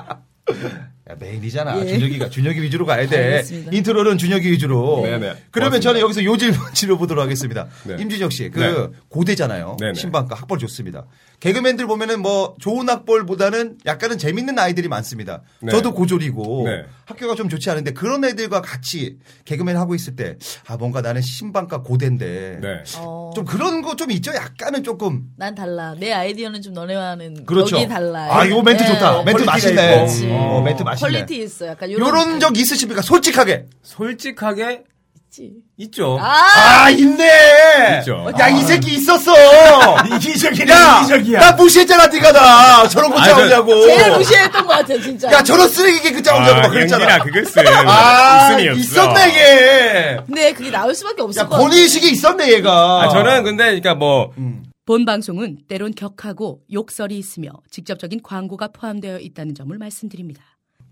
[1.09, 1.81] 야, main이잖아.
[1.83, 1.87] 예.
[1.87, 3.17] 준혁이가 준혁이 위주로 가야 돼.
[3.17, 3.71] 알겠습니다.
[3.73, 5.03] 인트로는 준혁이 위주로.
[5.03, 5.19] 네네.
[5.19, 5.81] 그러면 고맙습니다.
[5.81, 7.67] 저는 여기서 요질 질러보도록 하겠습니다.
[7.85, 7.97] 네.
[8.01, 8.99] 임준혁 씨, 그 네.
[9.09, 9.77] 고대잖아요.
[9.79, 9.95] 네네.
[9.95, 11.07] 신방과 학벌 좋습니다.
[11.39, 15.43] 개그맨들 보면은 뭐 좋은 학벌보다는 약간은 재밌는 아이들이 많습니다.
[15.61, 15.71] 네.
[15.71, 16.85] 저도 고졸이고 네.
[17.05, 21.83] 학교가 좀 좋지 않은데 그런 애들과 같이 개그맨 하고 있을 때 아 뭔가 나는 신방과
[21.83, 22.69] 고대인데 네.
[22.99, 24.35] 어, 좀 그런 거 좀 있죠.
[24.35, 25.95] 약간은 조금 난 달라.
[25.99, 27.87] 내 아이디어는 좀 너네와는 그렇죠.
[27.89, 28.29] 달라.
[28.37, 28.89] 아, 이거 멘트 네.
[28.93, 29.23] 좋다.
[29.23, 30.07] 멘트 맛있네.
[30.33, 31.19] 어, 멘트 맛 있네.
[31.19, 31.67] quality 있어.
[31.67, 33.03] 약간 요런 요런 적 있으십니까?
[33.03, 33.67] 솔직하게.
[33.83, 34.85] 솔직하게
[35.29, 35.53] 있지.
[35.79, 36.19] 있죠.
[36.21, 37.99] 아, 아, 있네.
[38.01, 38.27] 있죠.
[38.41, 39.33] 야, 이 새끼 있었어.
[40.17, 41.41] 이기적이네, 야, 이기적이야.
[41.41, 42.89] 나 무시했잖아, 네가 나.
[42.89, 43.83] 저런 거 아, 저- 짜오냐고.
[43.87, 45.31] 제일 무시했던 것 같아, 진짜.
[45.33, 47.03] 야, 저런 쓰레기 그 짜오냐고 막 그랬잖아.
[47.05, 48.59] 영진아 그것은 아.
[48.59, 50.17] 있었네, 얘.
[50.27, 51.63] 근데 그게 나올 수밖에 없을 야, 것 같아.
[51.69, 53.03] 권위의식이 있었네, 얘가.
[53.03, 59.77] 아, 저는 근데 그러니까 뭐본 방송은 때론 격하고 욕설이 있으며 직접적인 광고가 포함되어 있다는 점을
[59.77, 60.43] 말씀드립니다.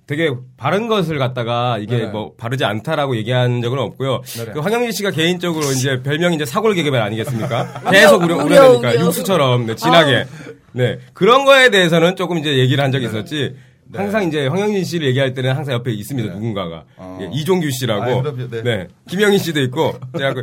[0.06, 2.10] 되게 바른 것을 갖다가 이게 네네.
[2.10, 4.20] 뭐 바르지 않다라고 얘기한 적은 없고요.
[4.22, 4.52] 네네.
[4.52, 7.82] 그 황영진 씨가 개인적으로 이제 별명이 이제 사골 개그맨 아니겠습니까?
[7.90, 9.00] 계속 우려, 우려, 우려되니까 우려.
[9.06, 10.26] 육수처럼 네, 진하게.
[10.72, 13.54] 네 그런 거에 대해서는 조금 이제 얘기를 한 적이 있었지.
[13.92, 17.18] 항상 이제 황영진 씨를 얘기할 때는 항상 옆에 있습니다 누군가가 어.
[17.20, 18.88] 예, 이종규 씨라고 아이, 그럼요, 네.
[19.08, 20.34] 김영희 씨도 있고 제가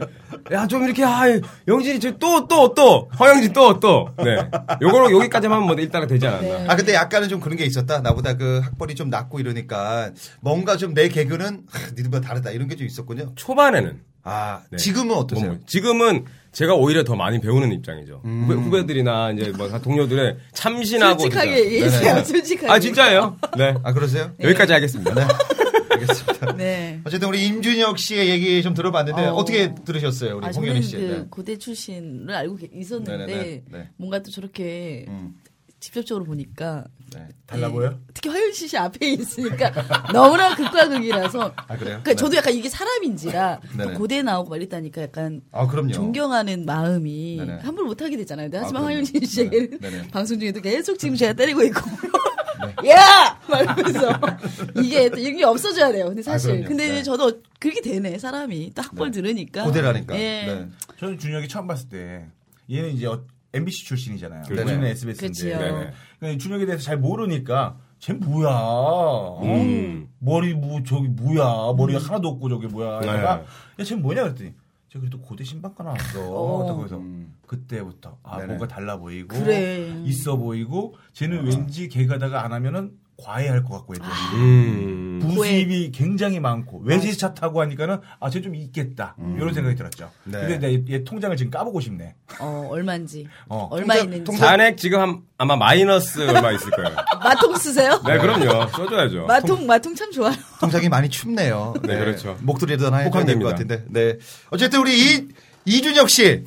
[0.52, 1.24] 야좀 이렇게 아
[1.68, 4.50] 영진이 또또 또 황영진 또 또네
[4.82, 8.00] 요거로 여기까지만 하면 뭐 일단은 되지 않았나 아, 근데 약간은 좀 그런 게 있었다.
[8.00, 12.52] 나보다 그 학벌이 좀 낮고 이러니까 뭔가 좀 내 개그는 하, 니들보다 다르다.
[12.52, 13.32] 이런 게 좀 있었군요.
[13.36, 14.78] 초반에는 아, 네.
[14.78, 15.52] 지금은 어떠세요?
[15.52, 18.22] 뭐, 지금은 제가 오히려 더 많이 배우는 입장이죠.
[18.26, 18.44] 음.
[18.46, 21.66] 후배, 들이나 이제 뭐 동료들의 참신하고 솔직하게 진짜.
[21.66, 22.14] 얘기해주세요.
[22.14, 22.24] 네네.
[22.26, 22.72] 솔직하게.
[22.72, 23.38] 아 진짜예요?
[23.58, 24.32] 네 아, 그러세요?
[24.42, 25.14] 여기까지 하겠습니다.
[25.14, 25.22] 네.
[25.92, 26.54] 알겠습니다.
[26.58, 27.00] 네.
[27.06, 29.36] 어쨌든 우리 임준혁 씨의 얘기 좀 들어봤는데 어.
[29.36, 29.46] 어.
[29.46, 30.96] 떻게 들으셨어요, 우리 아, 홍현희 저는 씨?
[30.98, 31.26] 그 네.
[31.30, 33.64] 고대 출신을 알고 계- 있었는데 네네네.
[33.72, 33.90] 네.
[33.98, 35.36] 뭔가 또 저렇게 음.
[35.80, 37.28] 직접적으로 보니까 네.
[37.46, 37.88] 달라고요?
[37.88, 39.72] 예, 특히 화윤씨 씨 앞에 있으니까
[40.14, 42.00] 너무나 극과 극이라서 아, 그래요?
[42.04, 43.60] 그러니까 저도 약간 이게 사람인지라.
[43.84, 45.92] 또 고대 나오고 막 이랬다니까 약간 아, 그럼요.
[45.92, 47.60] 존경하는 마음이 네네.
[47.64, 48.46] 함부로 못하게 되잖아요.
[48.46, 48.96] 근데 아, 하지만 그럼요.
[48.96, 49.98] 화윤씨 씨에게는 네네.
[49.98, 50.08] 네네.
[50.12, 51.82] 방송 중에도 계속 지금 제가 때리고 있고
[52.84, 52.90] 네.
[52.92, 53.40] 야!
[53.50, 54.20] 말하면서
[54.82, 56.06] 이게 또 이게 없어져야 돼요.
[56.08, 56.68] 근데 사실 아.
[56.68, 57.04] 근데 네.
[57.04, 60.16] 저도 그렇게 되네 사람이 딱 학벌 들으니까 고대라니까.
[60.16, 60.46] 예.
[60.46, 60.68] 네.
[61.00, 62.26] 저는 준혁이 처음 봤을 때
[62.72, 64.44] 얘는 이제 어- MBC 출신이잖아요.
[64.44, 64.64] 그렇죠.
[64.64, 65.28] 우리는 SBS인데.
[65.28, 65.60] 그치요.
[65.60, 65.92] 네네.
[66.20, 68.50] 그러니까 준혁에 대해서 잘 모르니까 쟤 뭐야?
[68.52, 69.42] 어?
[69.44, 70.10] 음.
[70.20, 71.74] 머리 뭐 저기 뭐야?
[71.78, 73.02] 머리가 하나도 없고 저기 뭐야?
[73.02, 73.08] 네.
[73.08, 73.44] 내가
[73.80, 74.54] 야쟤 뭐냐 그랬더니
[74.90, 76.20] 쟤 그래도 고대 신방과 나왔어.
[76.22, 76.78] 어.
[76.78, 77.02] 그래서
[77.46, 78.48] 그때부터 아 네네.
[78.48, 80.02] 뭔가 달라 보이고 그래.
[80.06, 85.20] 있어 보이고 쟤는 왠지 개 가다가 안 하면은 과외할 것 같고 했더니 음.
[85.22, 90.10] 부수입이 굉장히 많고 외제차 타고 하니까는 아쟤 좀 있겠다 이런 생각이 들었죠.
[90.26, 90.40] 네.
[90.48, 92.16] 근데 내 얘 통장을 지금 까보고 싶네.
[92.40, 93.28] 어, 얼마인지.
[93.48, 94.38] 어, 얼마 통장- 있는지.
[94.38, 96.96] 잔액 지금 한, 아마 마이너스 얼마 있을 거예요.
[97.24, 98.02] 마통 쓰세요?
[98.06, 98.68] 네, 그럼요.
[98.70, 99.26] 써줘야죠.
[99.26, 100.34] 마통, 마통 참 좋아요.
[100.60, 101.74] 통장이 많이 춥네요.
[101.84, 102.38] 네, 그렇죠.
[102.42, 103.44] 목도리도 하나 해야 될것.
[103.52, 103.86] 같은데.
[103.90, 104.18] 네.
[104.50, 105.28] 어쨌든 우리 이,
[105.66, 106.24] 이준혁 씨.
[106.24, 106.44] 예.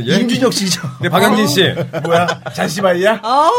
[0.16, 0.82] 임준혁 씨죠.
[1.00, 1.62] 네, 박영진 씨.
[2.04, 3.20] 뭐야 잔시바이야?
[3.22, 3.52] 아우,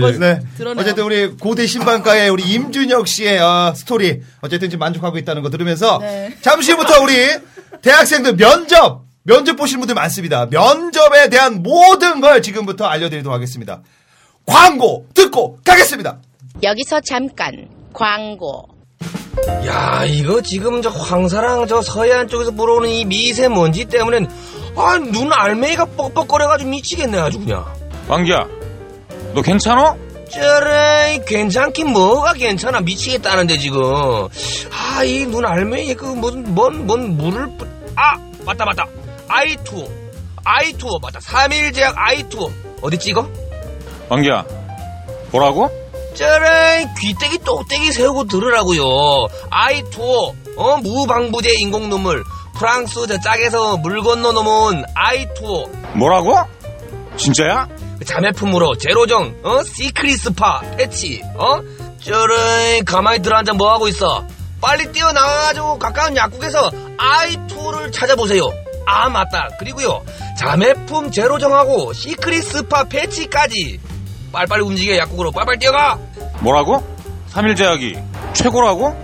[0.00, 0.10] 거.
[0.12, 0.40] 네.
[0.56, 0.80] 드러내요.
[0.80, 5.98] 어쨌든 우리 고대 신방가의 우리 임준혁 씨의 어, 스토리 어쨌든 지금 만족하고 있다는 거 들으면서
[6.00, 6.36] 네.
[6.42, 7.14] 잠시 후부터 우리
[7.82, 10.46] 대학생들 면접 면접 보시는 분들 많습니다.
[10.46, 13.82] 면접에 대한 모든 걸 지금부터 알려드리도록 하겠습니다.
[14.44, 16.18] 광고 듣고 가겠습니다.
[16.62, 18.75] 여기서 잠깐 광고.
[19.66, 24.26] 야, 이거 지금 저 황사랑 저 서해안 쪽에서 불어오는 이 미세먼지 때문에
[24.76, 27.64] 아, 눈 알맹이가 뻑뻑거려가지고 미치겠네 아주 그냥.
[28.08, 28.46] 왕기야,
[29.34, 29.96] 너 괜찮어?
[30.28, 37.46] 쩌레 괜찮긴 뭐가 괜찮아 미치겠다는데 지금 아 이 눈 알맹이 그 무슨 뭔 뭔 물을
[37.56, 37.64] 뿌...
[37.94, 38.84] 아 맞다 맞다
[39.28, 39.86] 아이투어
[40.44, 42.50] 아이투어 맞다 3일 제약 아이투어
[42.82, 43.28] 어디 찍어?
[44.08, 44.44] 왕기야,
[45.30, 45.70] 뭐라고?
[46.16, 48.82] 쩌레 귀때기 똑떼기 세우고 들으라고요
[49.50, 52.24] 아이투어 어 무방부제 인공 눈물
[52.58, 56.36] 프랑스 저 짝에서 물 건너 놓은 아이투어 뭐라고?
[57.16, 57.68] 진짜야?
[57.98, 59.62] 그 자매품으로 제로정 어?
[59.62, 61.60] 시크릿 스파 패치 어?
[62.00, 64.24] 쩌르 가만히 들어앉아 뭐 하고 있어?
[64.60, 68.42] 빨리 뛰어나와가지고 가까운 약국에서 아이투를 찾아보세요.
[68.86, 69.48] 아 맞다.
[69.58, 70.02] 그리고요
[70.38, 73.80] 자매품 제로정하고 시크릿 스파 패치까지
[74.36, 75.98] 빨리빨리 움직여 약국으로 빨리빨리 뛰어가
[76.40, 76.82] 뭐라고?
[77.32, 77.96] 삼일제약이
[78.34, 78.94] 최고라고?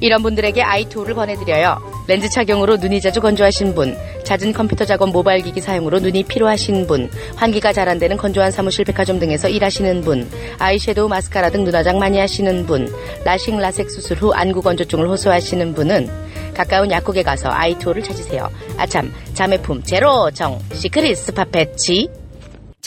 [0.00, 1.78] 이런 분들에게 아이투를 권해드려요.
[2.08, 7.08] 렌즈 착용으로 눈이 자주 건조하신 분, 잦은 컴퓨터 작업 모바일 기기 사용으로 눈이 피로하신 분,
[7.36, 12.18] 환기가 잘 안 되는 건조한 사무실 백화점 등에서 일하시는 분, 아이섀도우 마스카라 등 눈화장 많이
[12.18, 12.92] 하시는 분,
[13.24, 16.10] 라식 라섹 수술 후 안구 건조증을 호소하시는 분은
[16.54, 18.50] 가까운 약국에 가서 아이투를 찾으세요.
[18.76, 22.08] 아참, 자매품 제로 정 시크릿 스파 패치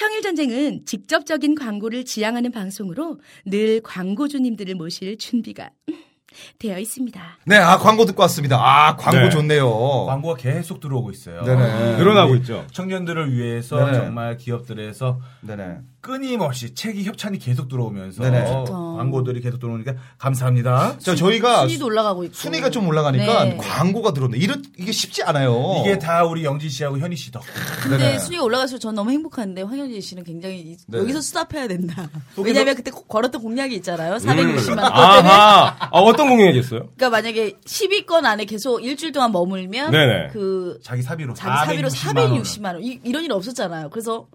[0.08, 5.70] 청일전쟁은 직접적인 광고를 지향하는 방송으로 늘 광고주님들을 모실 준비가
[6.60, 7.22] 되어 있습니다.
[7.46, 8.58] 네, 아 광고 듣고 왔습니다.
[8.58, 9.30] 아 광고 네.
[9.30, 10.06] 좋네요.
[10.08, 11.44] 광고가 계속 들어오고 있어요.
[11.44, 11.98] 네네.
[11.98, 12.68] 늘어나고 있죠.
[12.74, 13.94] 청년들을 위해서 네네.
[13.94, 15.78] 정말 기업들에서 네네.
[16.04, 18.44] 끊임없이 책이 협찬이 계속 들어오면서 네네.
[18.68, 20.98] 광고들이 계속 들어오니까 감사합니다.
[21.00, 22.34] 자 저희가 순위도 올라가고 있고.
[22.36, 23.58] 순위가 좀 올라가니까 네.
[23.58, 24.38] 광고가 들어오네.
[24.38, 25.56] 이렇 이게 쉽지 않아요.
[25.80, 27.42] 이게 다 우리 영진 씨하고 현희 씨 덕.
[27.82, 28.20] 근데 네네.
[28.20, 30.98] 순위가 올라가서 전 너무 행복한데 황현진 씨는 굉장히 이- 네.
[31.00, 32.10] 여기서 스탑해야 된다.
[32.36, 34.16] 왜냐하면 그때 고- 걸었던 공약이 있잖아요.
[34.18, 34.82] 460만 원 때문에.
[34.82, 35.76] 아하.
[35.89, 36.80] 아, 어떤 공연이겠어요?
[36.98, 40.30] 그러니까 만약에 10위권 안에 계속 일주일 동안 머물면 네네.
[40.34, 42.42] 그 자기 사비로 자기 사비로 460만 원을.
[42.42, 42.84] 460만 원.
[42.84, 43.89] 이, 이런 일 없었잖아요.
[43.89, 44.28] 그래서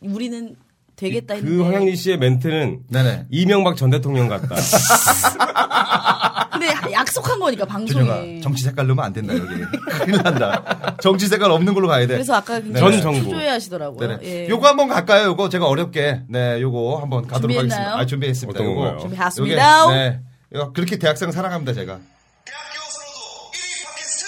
[0.00, 0.54] 우리는
[0.96, 1.64] 되겠다 그 했는데.
[1.64, 3.26] 황영진 씨의 멘트는 네네.
[3.30, 4.54] 이명박 전 대통령 같다.
[6.52, 8.40] 근데 약속한 거니까 준영아 방송에.
[8.40, 9.46] 정치 색깔 넣으면 안 된다 여기.
[10.00, 10.96] 큰일 난다.
[11.02, 12.14] 정치 색깔 없는 걸로 가야 돼.
[12.14, 13.24] 그래서 아까 전 굉장히 정부.
[13.24, 14.08] 초조해 하시더라고요.
[14.08, 14.18] 네네.
[14.24, 14.48] 예.
[14.48, 15.26] 요거 한번 갈까요?
[15.26, 17.78] 요거 제가 어렵게 네 요거 한번 가도록 준비했나요?
[17.78, 17.98] 하겠습니다.
[18.00, 18.58] 아, 준비했습니다.
[18.60, 18.98] 어떤 요거.
[19.00, 19.80] 준비했습니다.
[19.84, 20.20] 요게, 네.
[20.54, 21.98] 이거 그렇게 대학생 사랑합니다 제가.
[22.46, 24.24] 대학교 선호도 1위 팟캐스트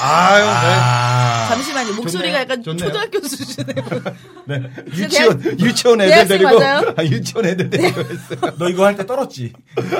[0.00, 1.17] 아유 네.
[1.48, 1.94] 잠시만요.
[1.94, 2.40] 목소리가 좋네요.
[2.42, 2.86] 약간 좋네요.
[2.86, 4.02] 초등학교 수준이에요.
[4.46, 4.62] 네.
[4.96, 6.94] 유치원 유치원 애들 데리고 맞아요?
[6.96, 8.54] 아, 유치원 애들 데리고 했어요.
[8.58, 9.52] 너 이거 할 때 떨었지?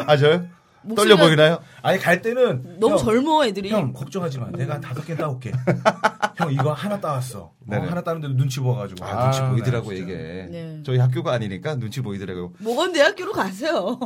[0.06, 0.46] 아 저요?
[0.96, 1.58] 떨려 보이나요?
[1.82, 3.68] 아니 갈 때는 너무 형, 젊어 애들이.
[3.70, 4.48] 형 걱정하지 마.
[4.52, 5.52] 내가 다섯 개 따올게.
[6.37, 7.38] 형 이거 하나 따왔어.
[7.40, 7.87] 어, 네네.
[7.88, 9.04] 하나 따는데도 눈치 보여가지고.
[9.04, 10.12] 아, 눈치 나 보이더라고 진짜.
[10.12, 10.46] 이게.
[10.50, 10.80] 네.
[10.87, 12.52] 저희 학교가 아니니까 눈치 보이더라고요.
[12.58, 13.98] 모건 대학교로 가세요.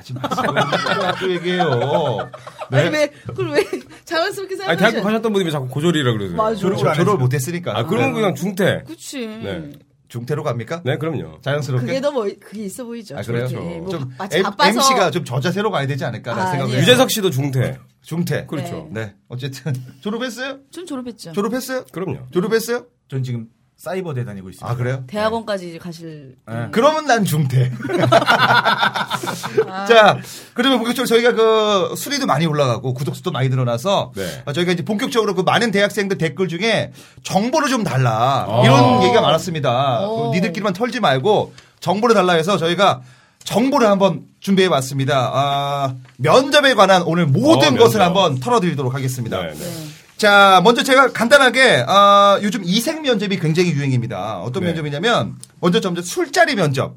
[0.00, 0.54] 하지 마세요.
[1.02, 2.30] 학교 얘기예요.
[2.70, 2.78] 네.
[2.80, 3.64] 아니 왜 그걸 왜
[4.04, 5.02] 자랑스럽게 아니, 대학교?
[5.02, 6.36] 가셨던 분이 왜 자꾸 고졸이라 그러세요?
[6.36, 6.58] 맞아.
[6.58, 7.16] 졸업, 졸업을 했어요.
[7.16, 7.78] 못했으니까.
[7.78, 8.20] 아, 그러면 네.
[8.20, 8.82] 그냥 중퇴.
[8.86, 9.26] 그치.
[9.26, 9.72] 네.
[10.08, 10.82] 중태로 갑니까?
[10.84, 11.40] 네, 그럼요.
[11.42, 11.86] 자연스럽게.
[11.86, 13.16] 그게 더 뭐, 그게 있어 보이죠.
[13.16, 13.46] 아 그래요?
[13.46, 13.78] 저렇게.
[13.78, 14.44] 뭐좀 M.
[14.60, 16.76] MC가 좀 저자세로 가야 되지 않을까라는 아, 생각을 예.
[16.78, 16.82] 해요.
[16.82, 17.78] 유재석 씨도 중퇴.
[18.02, 18.46] 중태.
[18.46, 18.88] 그렇죠.
[18.90, 19.14] 네.
[19.28, 20.58] 어쨌든 졸업했어요?
[20.72, 21.32] 전 졸업했죠.
[21.32, 21.84] 졸업했어요?
[21.92, 22.26] 그럼요.
[22.32, 22.86] 졸업했어요?
[23.08, 23.46] 전 지금
[23.80, 24.70] 사이버대 다니고 있습니다.
[24.70, 25.04] 아 그래요?
[25.06, 26.34] 대학원까지 이제 가실.
[26.46, 26.68] 네.
[26.70, 27.72] 그러면 난 중태.
[29.88, 30.18] 자,
[30.52, 34.42] 그러면 본격적으로 저희가 그 수리도 많이 올라가고 구독 수도 많이 늘어나서 네.
[34.44, 38.60] 아, 저희가 이제 본격적으로 그 많은 대학생들 댓글 중에 정보를 좀 달라 아.
[38.64, 40.06] 이런 얘기가 많았습니다.
[40.06, 40.30] 오.
[40.30, 43.00] 그 니들끼리만 털지 말고 정보를 달라 해서 저희가
[43.44, 45.30] 정보를 한번 준비해 봤습니다.
[45.32, 48.02] 아, 면접에 관한 오늘 모든 어, 것을.
[48.02, 49.40] 한번 털어드리도록 하겠습니다.
[49.40, 49.90] 네, 네.
[50.20, 54.40] 자, 먼저 제가 간단하게 아, 요즘 이생 면접이 굉장히 유행입니다.
[54.42, 54.68] 어떤 네.
[54.68, 56.94] 면접이냐면 먼저 점점 술자리 면접.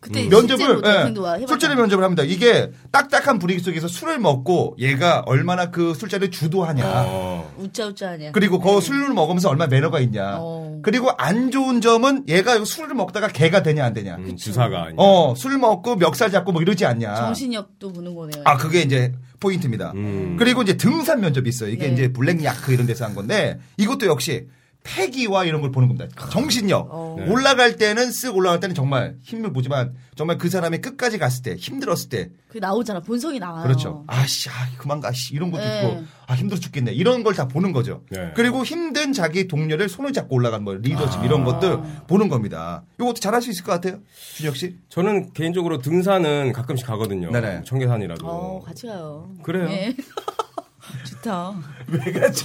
[0.00, 0.30] 그때 음.
[0.30, 1.46] 면접을 예.
[1.46, 2.22] 술자리 면접을 합니다.
[2.22, 6.84] 이게 딱딱한 분위기 속에서 술을 먹고 얘가 얼마나 그 술자리를 주도하냐.
[7.06, 7.54] 어.
[7.58, 8.32] 우짜우짜하냐.
[8.32, 10.38] 그리고 그 술을 먹으면서 얼마나 매너가 있냐.
[10.40, 10.80] 어.
[10.82, 14.16] 그리고 안 좋은 점은 얘가 술을 먹다가 개가 되냐 안 되냐.
[14.16, 14.94] 음, 주사가 아니야.
[14.96, 17.16] 어, 술 먹고 멱살 잡고 뭐 이러지 않냐.
[17.16, 18.42] 정신력도 보는 거네요.
[18.46, 19.92] 아, 그게 이제 포인트입니다.
[19.96, 20.36] 음.
[20.38, 21.68] 그리고 이제 등산 면접이 있어요.
[21.70, 21.92] 이게 네.
[21.92, 24.46] 이제 블랙야크 이런 데서 한 건데 이것도 역시
[24.82, 26.08] 패기와 이런 걸 보는 겁니다.
[26.30, 26.88] 정신력.
[26.90, 27.16] 어.
[27.18, 27.30] 네.
[27.30, 32.08] 올라갈 때는 쓱 올라갈 때는 정말 힘을 보지만 정말 그 사람이 끝까지 갔을 때 힘들었을
[32.08, 32.98] 때 그 나오잖아.
[32.98, 33.62] 본성이 나와요.
[33.62, 34.02] 그렇죠.
[34.08, 35.34] 아씨, 아, 그만 가, 씨.
[35.34, 35.82] 이런 것도 네.
[35.84, 36.90] 있고, 아, 힘들어 죽겠네.
[36.92, 38.02] 이런 걸 다 보는 거죠.
[38.10, 38.32] 네.
[38.34, 41.24] 그리고 힘든 자기 동료를 손을 잡고 올라가는 뭐, 리더십 아.
[41.24, 42.82] 이런 것들 보는 겁니다.
[42.98, 44.00] 이것도 잘할 수 있을 것 같아요.
[44.34, 44.76] 준혁 씨?
[44.88, 47.30] 저는 개인적으로 등산은 가끔씩 가거든요.
[47.30, 47.62] 네네.
[47.66, 48.26] 청계산이라도.
[48.26, 49.30] 어, 같이 가요.
[49.44, 49.66] 그래요.
[49.68, 49.94] 네.
[51.04, 51.54] 좋다.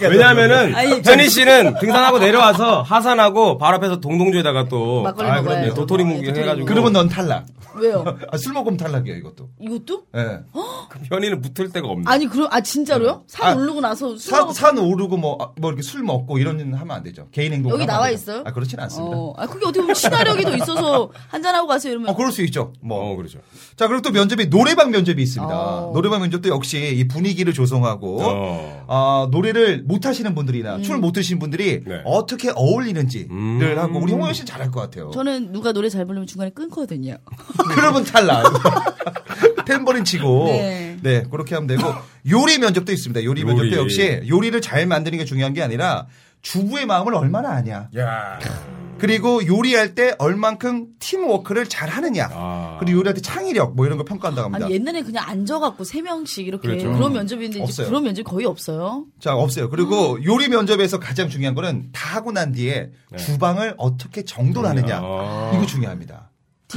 [0.09, 5.61] 왜냐하면은 현희 씨는 등산하고 내려와서 하산하고 바로 앞에서 동동주에다가 또 막걸리 아, 먹어요.
[5.61, 6.65] 네, 도토리 어, 묵기 해가지고.
[6.65, 7.45] 그러면 넌 탈락.
[7.77, 8.05] 왜요?
[8.31, 9.49] 아, 술 먹으면 탈락이에요, 이것도.
[9.59, 10.03] 이것도?
[10.15, 10.39] 예.
[11.09, 12.03] 현희는 붙을 데가 없네.
[12.07, 13.23] 아니 그럼 아 진짜로요?
[13.27, 16.59] 산 아, 오르고 나서 산, 술하고 산 오르고 뭐, 아, 뭐 이렇게 술 먹고 이런
[16.59, 17.27] 일은 하면 안 되죠.
[17.31, 17.71] 개인 행동.
[17.73, 18.43] 여기 나와 있어요?
[18.45, 19.15] 아, 그렇진 않습니다.
[19.15, 19.31] 어.
[19.31, 22.71] 어, 아 그게 어떻게 보면 친화력이 더 있어서 한잔 하고 가세요 이러면 그럴 수 있죠.
[22.81, 23.11] 뭐.
[23.11, 23.39] 어, 그렇죠.
[23.75, 25.53] 자, 그리고 또 면접이 노래방 면접이 있습니다.
[25.53, 25.91] 어.
[25.93, 28.85] 노래방 면접도 역시 이 분위기를 조성하고 어.
[28.87, 32.01] 아, 노래를 못 하시는 분들이나 춤을 못 드시는 분들이 네.
[32.05, 33.77] 어떻게 어울리는지를 음.
[33.77, 35.11] 하고 우리 홍현 씨 잘할 것 같아요.
[35.11, 37.17] 저는 누가 노래 잘 부르면 중간에 끊거든요.
[37.73, 38.45] 그러면 탈락.
[39.65, 40.97] 템버린 치고 네.
[41.01, 41.23] 네.
[41.23, 41.81] 그렇게 하면 되고
[42.29, 43.23] 요리 면접도 있습니다.
[43.23, 43.53] 요리, 요리.
[43.53, 46.07] 면접도 역시 요리를 잘 만드는 게 중요한 게 아니라
[46.41, 47.89] 주부의 마음을 얼마나 아냐.
[47.97, 48.39] 야.
[48.97, 52.29] 그리고 요리할 때 얼만큼 팀워크를 잘 하느냐.
[52.31, 52.77] 아.
[52.79, 54.65] 그리고 요리할 때 창의력 뭐 이런 걸 평가한다고 합니다.
[54.65, 56.91] 아니 옛날에 그냥 앉아갖고 세 명씩 이렇게 그렇죠.
[56.93, 57.85] 그런 면접인데 이제.
[57.85, 59.05] 그런 면접 거의 없어요.
[59.19, 59.69] 자, 없어요.
[59.69, 64.99] 그리고 요리 면접에서 가장 중요한 거는 다 하고 난 뒤에 주방을 어떻게 정돈하느냐.
[65.01, 65.51] 아.
[65.55, 66.31] 이거 중요합니다.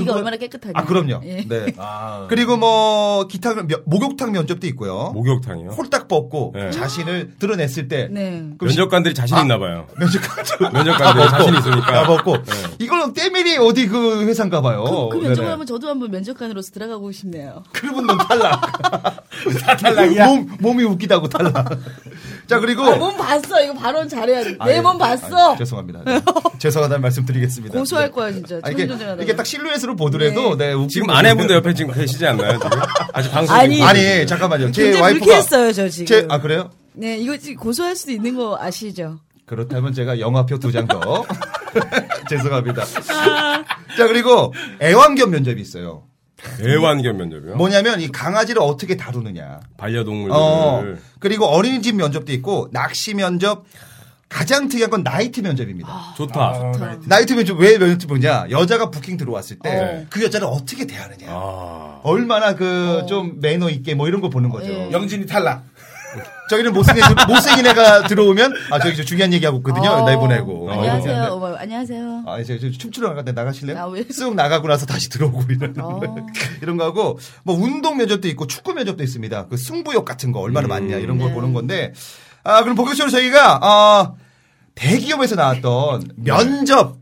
[0.05, 0.73] 그거- 얼마나 깨끗하냐.
[0.77, 1.21] 아, 그럼요.
[1.25, 1.45] 예.
[1.49, 1.73] 네.
[1.79, 2.27] 아.
[2.29, 5.11] 그리고 뭐 기타 면- 목욕탕 면접도 있고요.
[5.15, 5.71] 목욕탕이요.
[5.71, 6.71] 홀딱 벗고 네.
[6.71, 8.45] 자신을 드러냈을 때 네.
[8.61, 9.43] 면접관들이 자신 아.
[9.43, 9.87] 있나 봐요.
[9.99, 12.01] 면접관 면접관들이 자신 있으니까.
[12.01, 12.53] 아, 벗고 네.
[12.79, 14.85] 이거는 때밀이 어디 그 회사인가 봐요.
[14.85, 15.51] 그, 그 면접을 네네.
[15.51, 17.63] 하면 저도 한번 면접관으로서 들어가고 싶네요.
[17.73, 18.61] 그러면 넌 탈락.
[19.63, 20.27] 다 탈락이야.
[20.27, 21.79] 몸 몸이 웃기다고 탈락.
[22.47, 23.63] 자 그리고 아, 몸 봤어.
[23.63, 24.57] 이거 발언 잘해야지.
[24.59, 24.81] 아, 내 예.
[24.81, 25.53] 몸 봤어.
[25.53, 26.01] 아, 죄송합니다.
[26.05, 26.21] 네.
[26.59, 27.79] 죄송하다는 말씀드리겠습니다.
[27.79, 28.11] 고소할 네.
[28.13, 28.61] 거야 진짜.
[28.63, 28.89] 아, 이게.
[29.21, 30.73] 이게 딱 실루엣으로 보더라도 네.
[30.73, 32.59] 웃기고 지금 아내분도 옆에 지금 계시지 않나요?
[32.59, 32.71] 지금?
[33.13, 34.73] 아직 방송 아니, 아니 잠깐만요.
[34.73, 36.07] 제 굉장히 와이프가 불쾌했어요 저 지금.
[36.07, 36.71] 제, 아 그래요?
[36.95, 39.19] 네 이거 지금 고소할 수도 있는 거 아시죠?
[39.47, 41.25] 그렇다면 제가 영화표 두 장 더.
[42.29, 42.83] 죄송합니다.
[43.11, 43.65] 아.
[43.97, 46.05] 자 그리고 애완견 면접이 있어요.
[46.61, 47.57] 애완견 면접이요.
[47.57, 49.61] 뭐냐면 이 강아지를 어떻게 다루느냐.
[49.77, 50.31] 반려동물들.
[50.37, 50.85] 어,
[51.19, 53.65] 그리고 어린이집 면접도 있고 낚시 면접.
[54.29, 56.15] 가장 특이한 건 나이트 면접입니다.
[56.17, 56.73] 좋다.
[57.07, 58.47] 나이트 면접 왜 면접 보냐?
[58.51, 60.07] 여자가 부킹 들어왔을 때 네.
[60.11, 61.29] 그 여자를 어떻게 대하느냐.
[61.31, 62.01] 아.
[62.03, 64.71] 얼마나 그좀 매너 있게 뭐 이런 거 보는 거죠.
[64.71, 64.91] 예.
[64.93, 65.65] 영진이 탈락.
[66.49, 69.91] 저기는 못생긴, 못생긴 애가 들어오면 아 저기 저 중요한 얘기하고 있거든요.
[69.91, 70.09] 어.
[70.09, 70.71] 내보내고.
[70.73, 71.23] 안녕하세요.
[71.25, 71.35] 어.
[71.35, 72.25] 어머, 안녕하세요.
[72.27, 73.79] 아, 이제 저 춤추러 때 나가실래요?
[73.79, 74.05] 아, 왜?
[74.05, 76.01] 쓱 나가고 나서 다시 들어오고 이런 어.
[76.63, 79.49] 이런 거 하고 뭐 운동 면접도 있고 축구 면접도 있습니다.
[79.49, 81.35] 그 승부욕 같은 거 얼마나 많냐 이런 걸 네.
[81.35, 81.93] 보는 건데
[82.49, 84.17] 아 그럼 본격적으로 저희가 어,
[84.75, 86.97] 대기업에서 나왔던 면접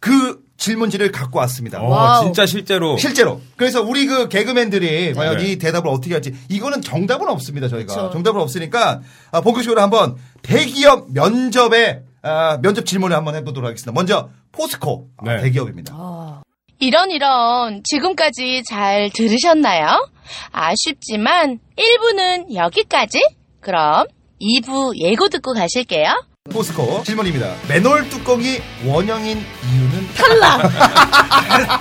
[0.00, 1.80] 그 질문지를 갖고 왔습니다.
[1.80, 2.24] 어, 와우.
[2.24, 2.96] 진짜 실제로.
[2.96, 3.40] 실제로.
[3.56, 5.44] 그래서 우리 그 개그맨들이 과연 네.
[5.52, 8.10] 이 대답을 어떻게 할지 이거는 정답은 없습니다 저희가 그쵸.
[8.12, 13.92] 정답은 없으니까 아, 본격적으로 한번 대기업 면접에 아, 면접 질문을 한번 해보도록 하겠습니다.
[13.92, 15.42] 먼저 포스코 아, 네.
[15.42, 16.42] 대기업입니다.
[16.80, 20.08] 이런 이런 지금까지 잘 들으셨나요?
[20.50, 23.20] 아쉽지만 1부는 여기까지.
[23.60, 24.06] 그럼
[24.40, 26.27] 2부 예고 듣고 가실게요.
[26.58, 27.52] 포스코 질문입니다.
[27.68, 30.08] 맨홀 뚜껑이 원형인 이유는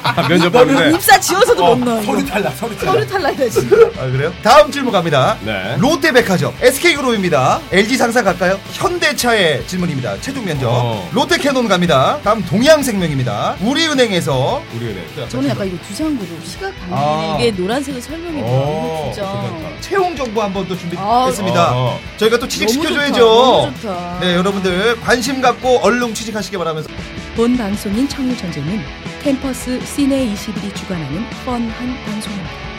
[0.03, 0.91] 아, 면접 봤는데.
[0.95, 2.01] 입사 지어서도 못 넣어.
[2.01, 2.11] 이거.
[2.13, 2.93] 서류 탈락, 서류 탈락.
[2.93, 3.75] 서류 탈락이야 진짜.
[3.99, 4.33] 아, 그래요?
[4.43, 5.37] 다음 질문 갑니다.
[5.41, 5.75] 네.
[5.79, 7.61] 롯데백화점, SK그룹입니다.
[7.71, 8.59] LG 상사 갈까요?
[8.73, 10.19] 현대차의 질문입니다.
[10.21, 10.67] 최종 면접.
[10.69, 11.07] 어.
[11.13, 12.19] 롯데캐논 갑니다.
[12.23, 13.57] 다음 동양생명입니다.
[13.61, 15.29] 우리은행에서 우리 은행.
[15.29, 16.95] 저는 약간 이거 두산그룹 시각 아.
[16.95, 18.47] 방향에 노란색을 설명해 봐.
[18.49, 19.81] 어, 이거 진짜.
[19.81, 21.71] 채용 정보 한번 또 준비했습니다.
[21.75, 21.99] 어.
[22.17, 23.19] 저희가 또 취직시켜줘야죠.
[23.19, 24.19] 너무 좋다.
[24.43, 24.56] 너무 좋다.
[24.57, 26.89] 네, 여러분들 관심 갖고 얼른 취직하시기 바라면서
[27.35, 28.79] 본 방송인 청일전쟁은
[29.21, 31.71] 캠퍼스 시내 21이 주관하는 뻔한
[32.05, 32.76] 방송입니다.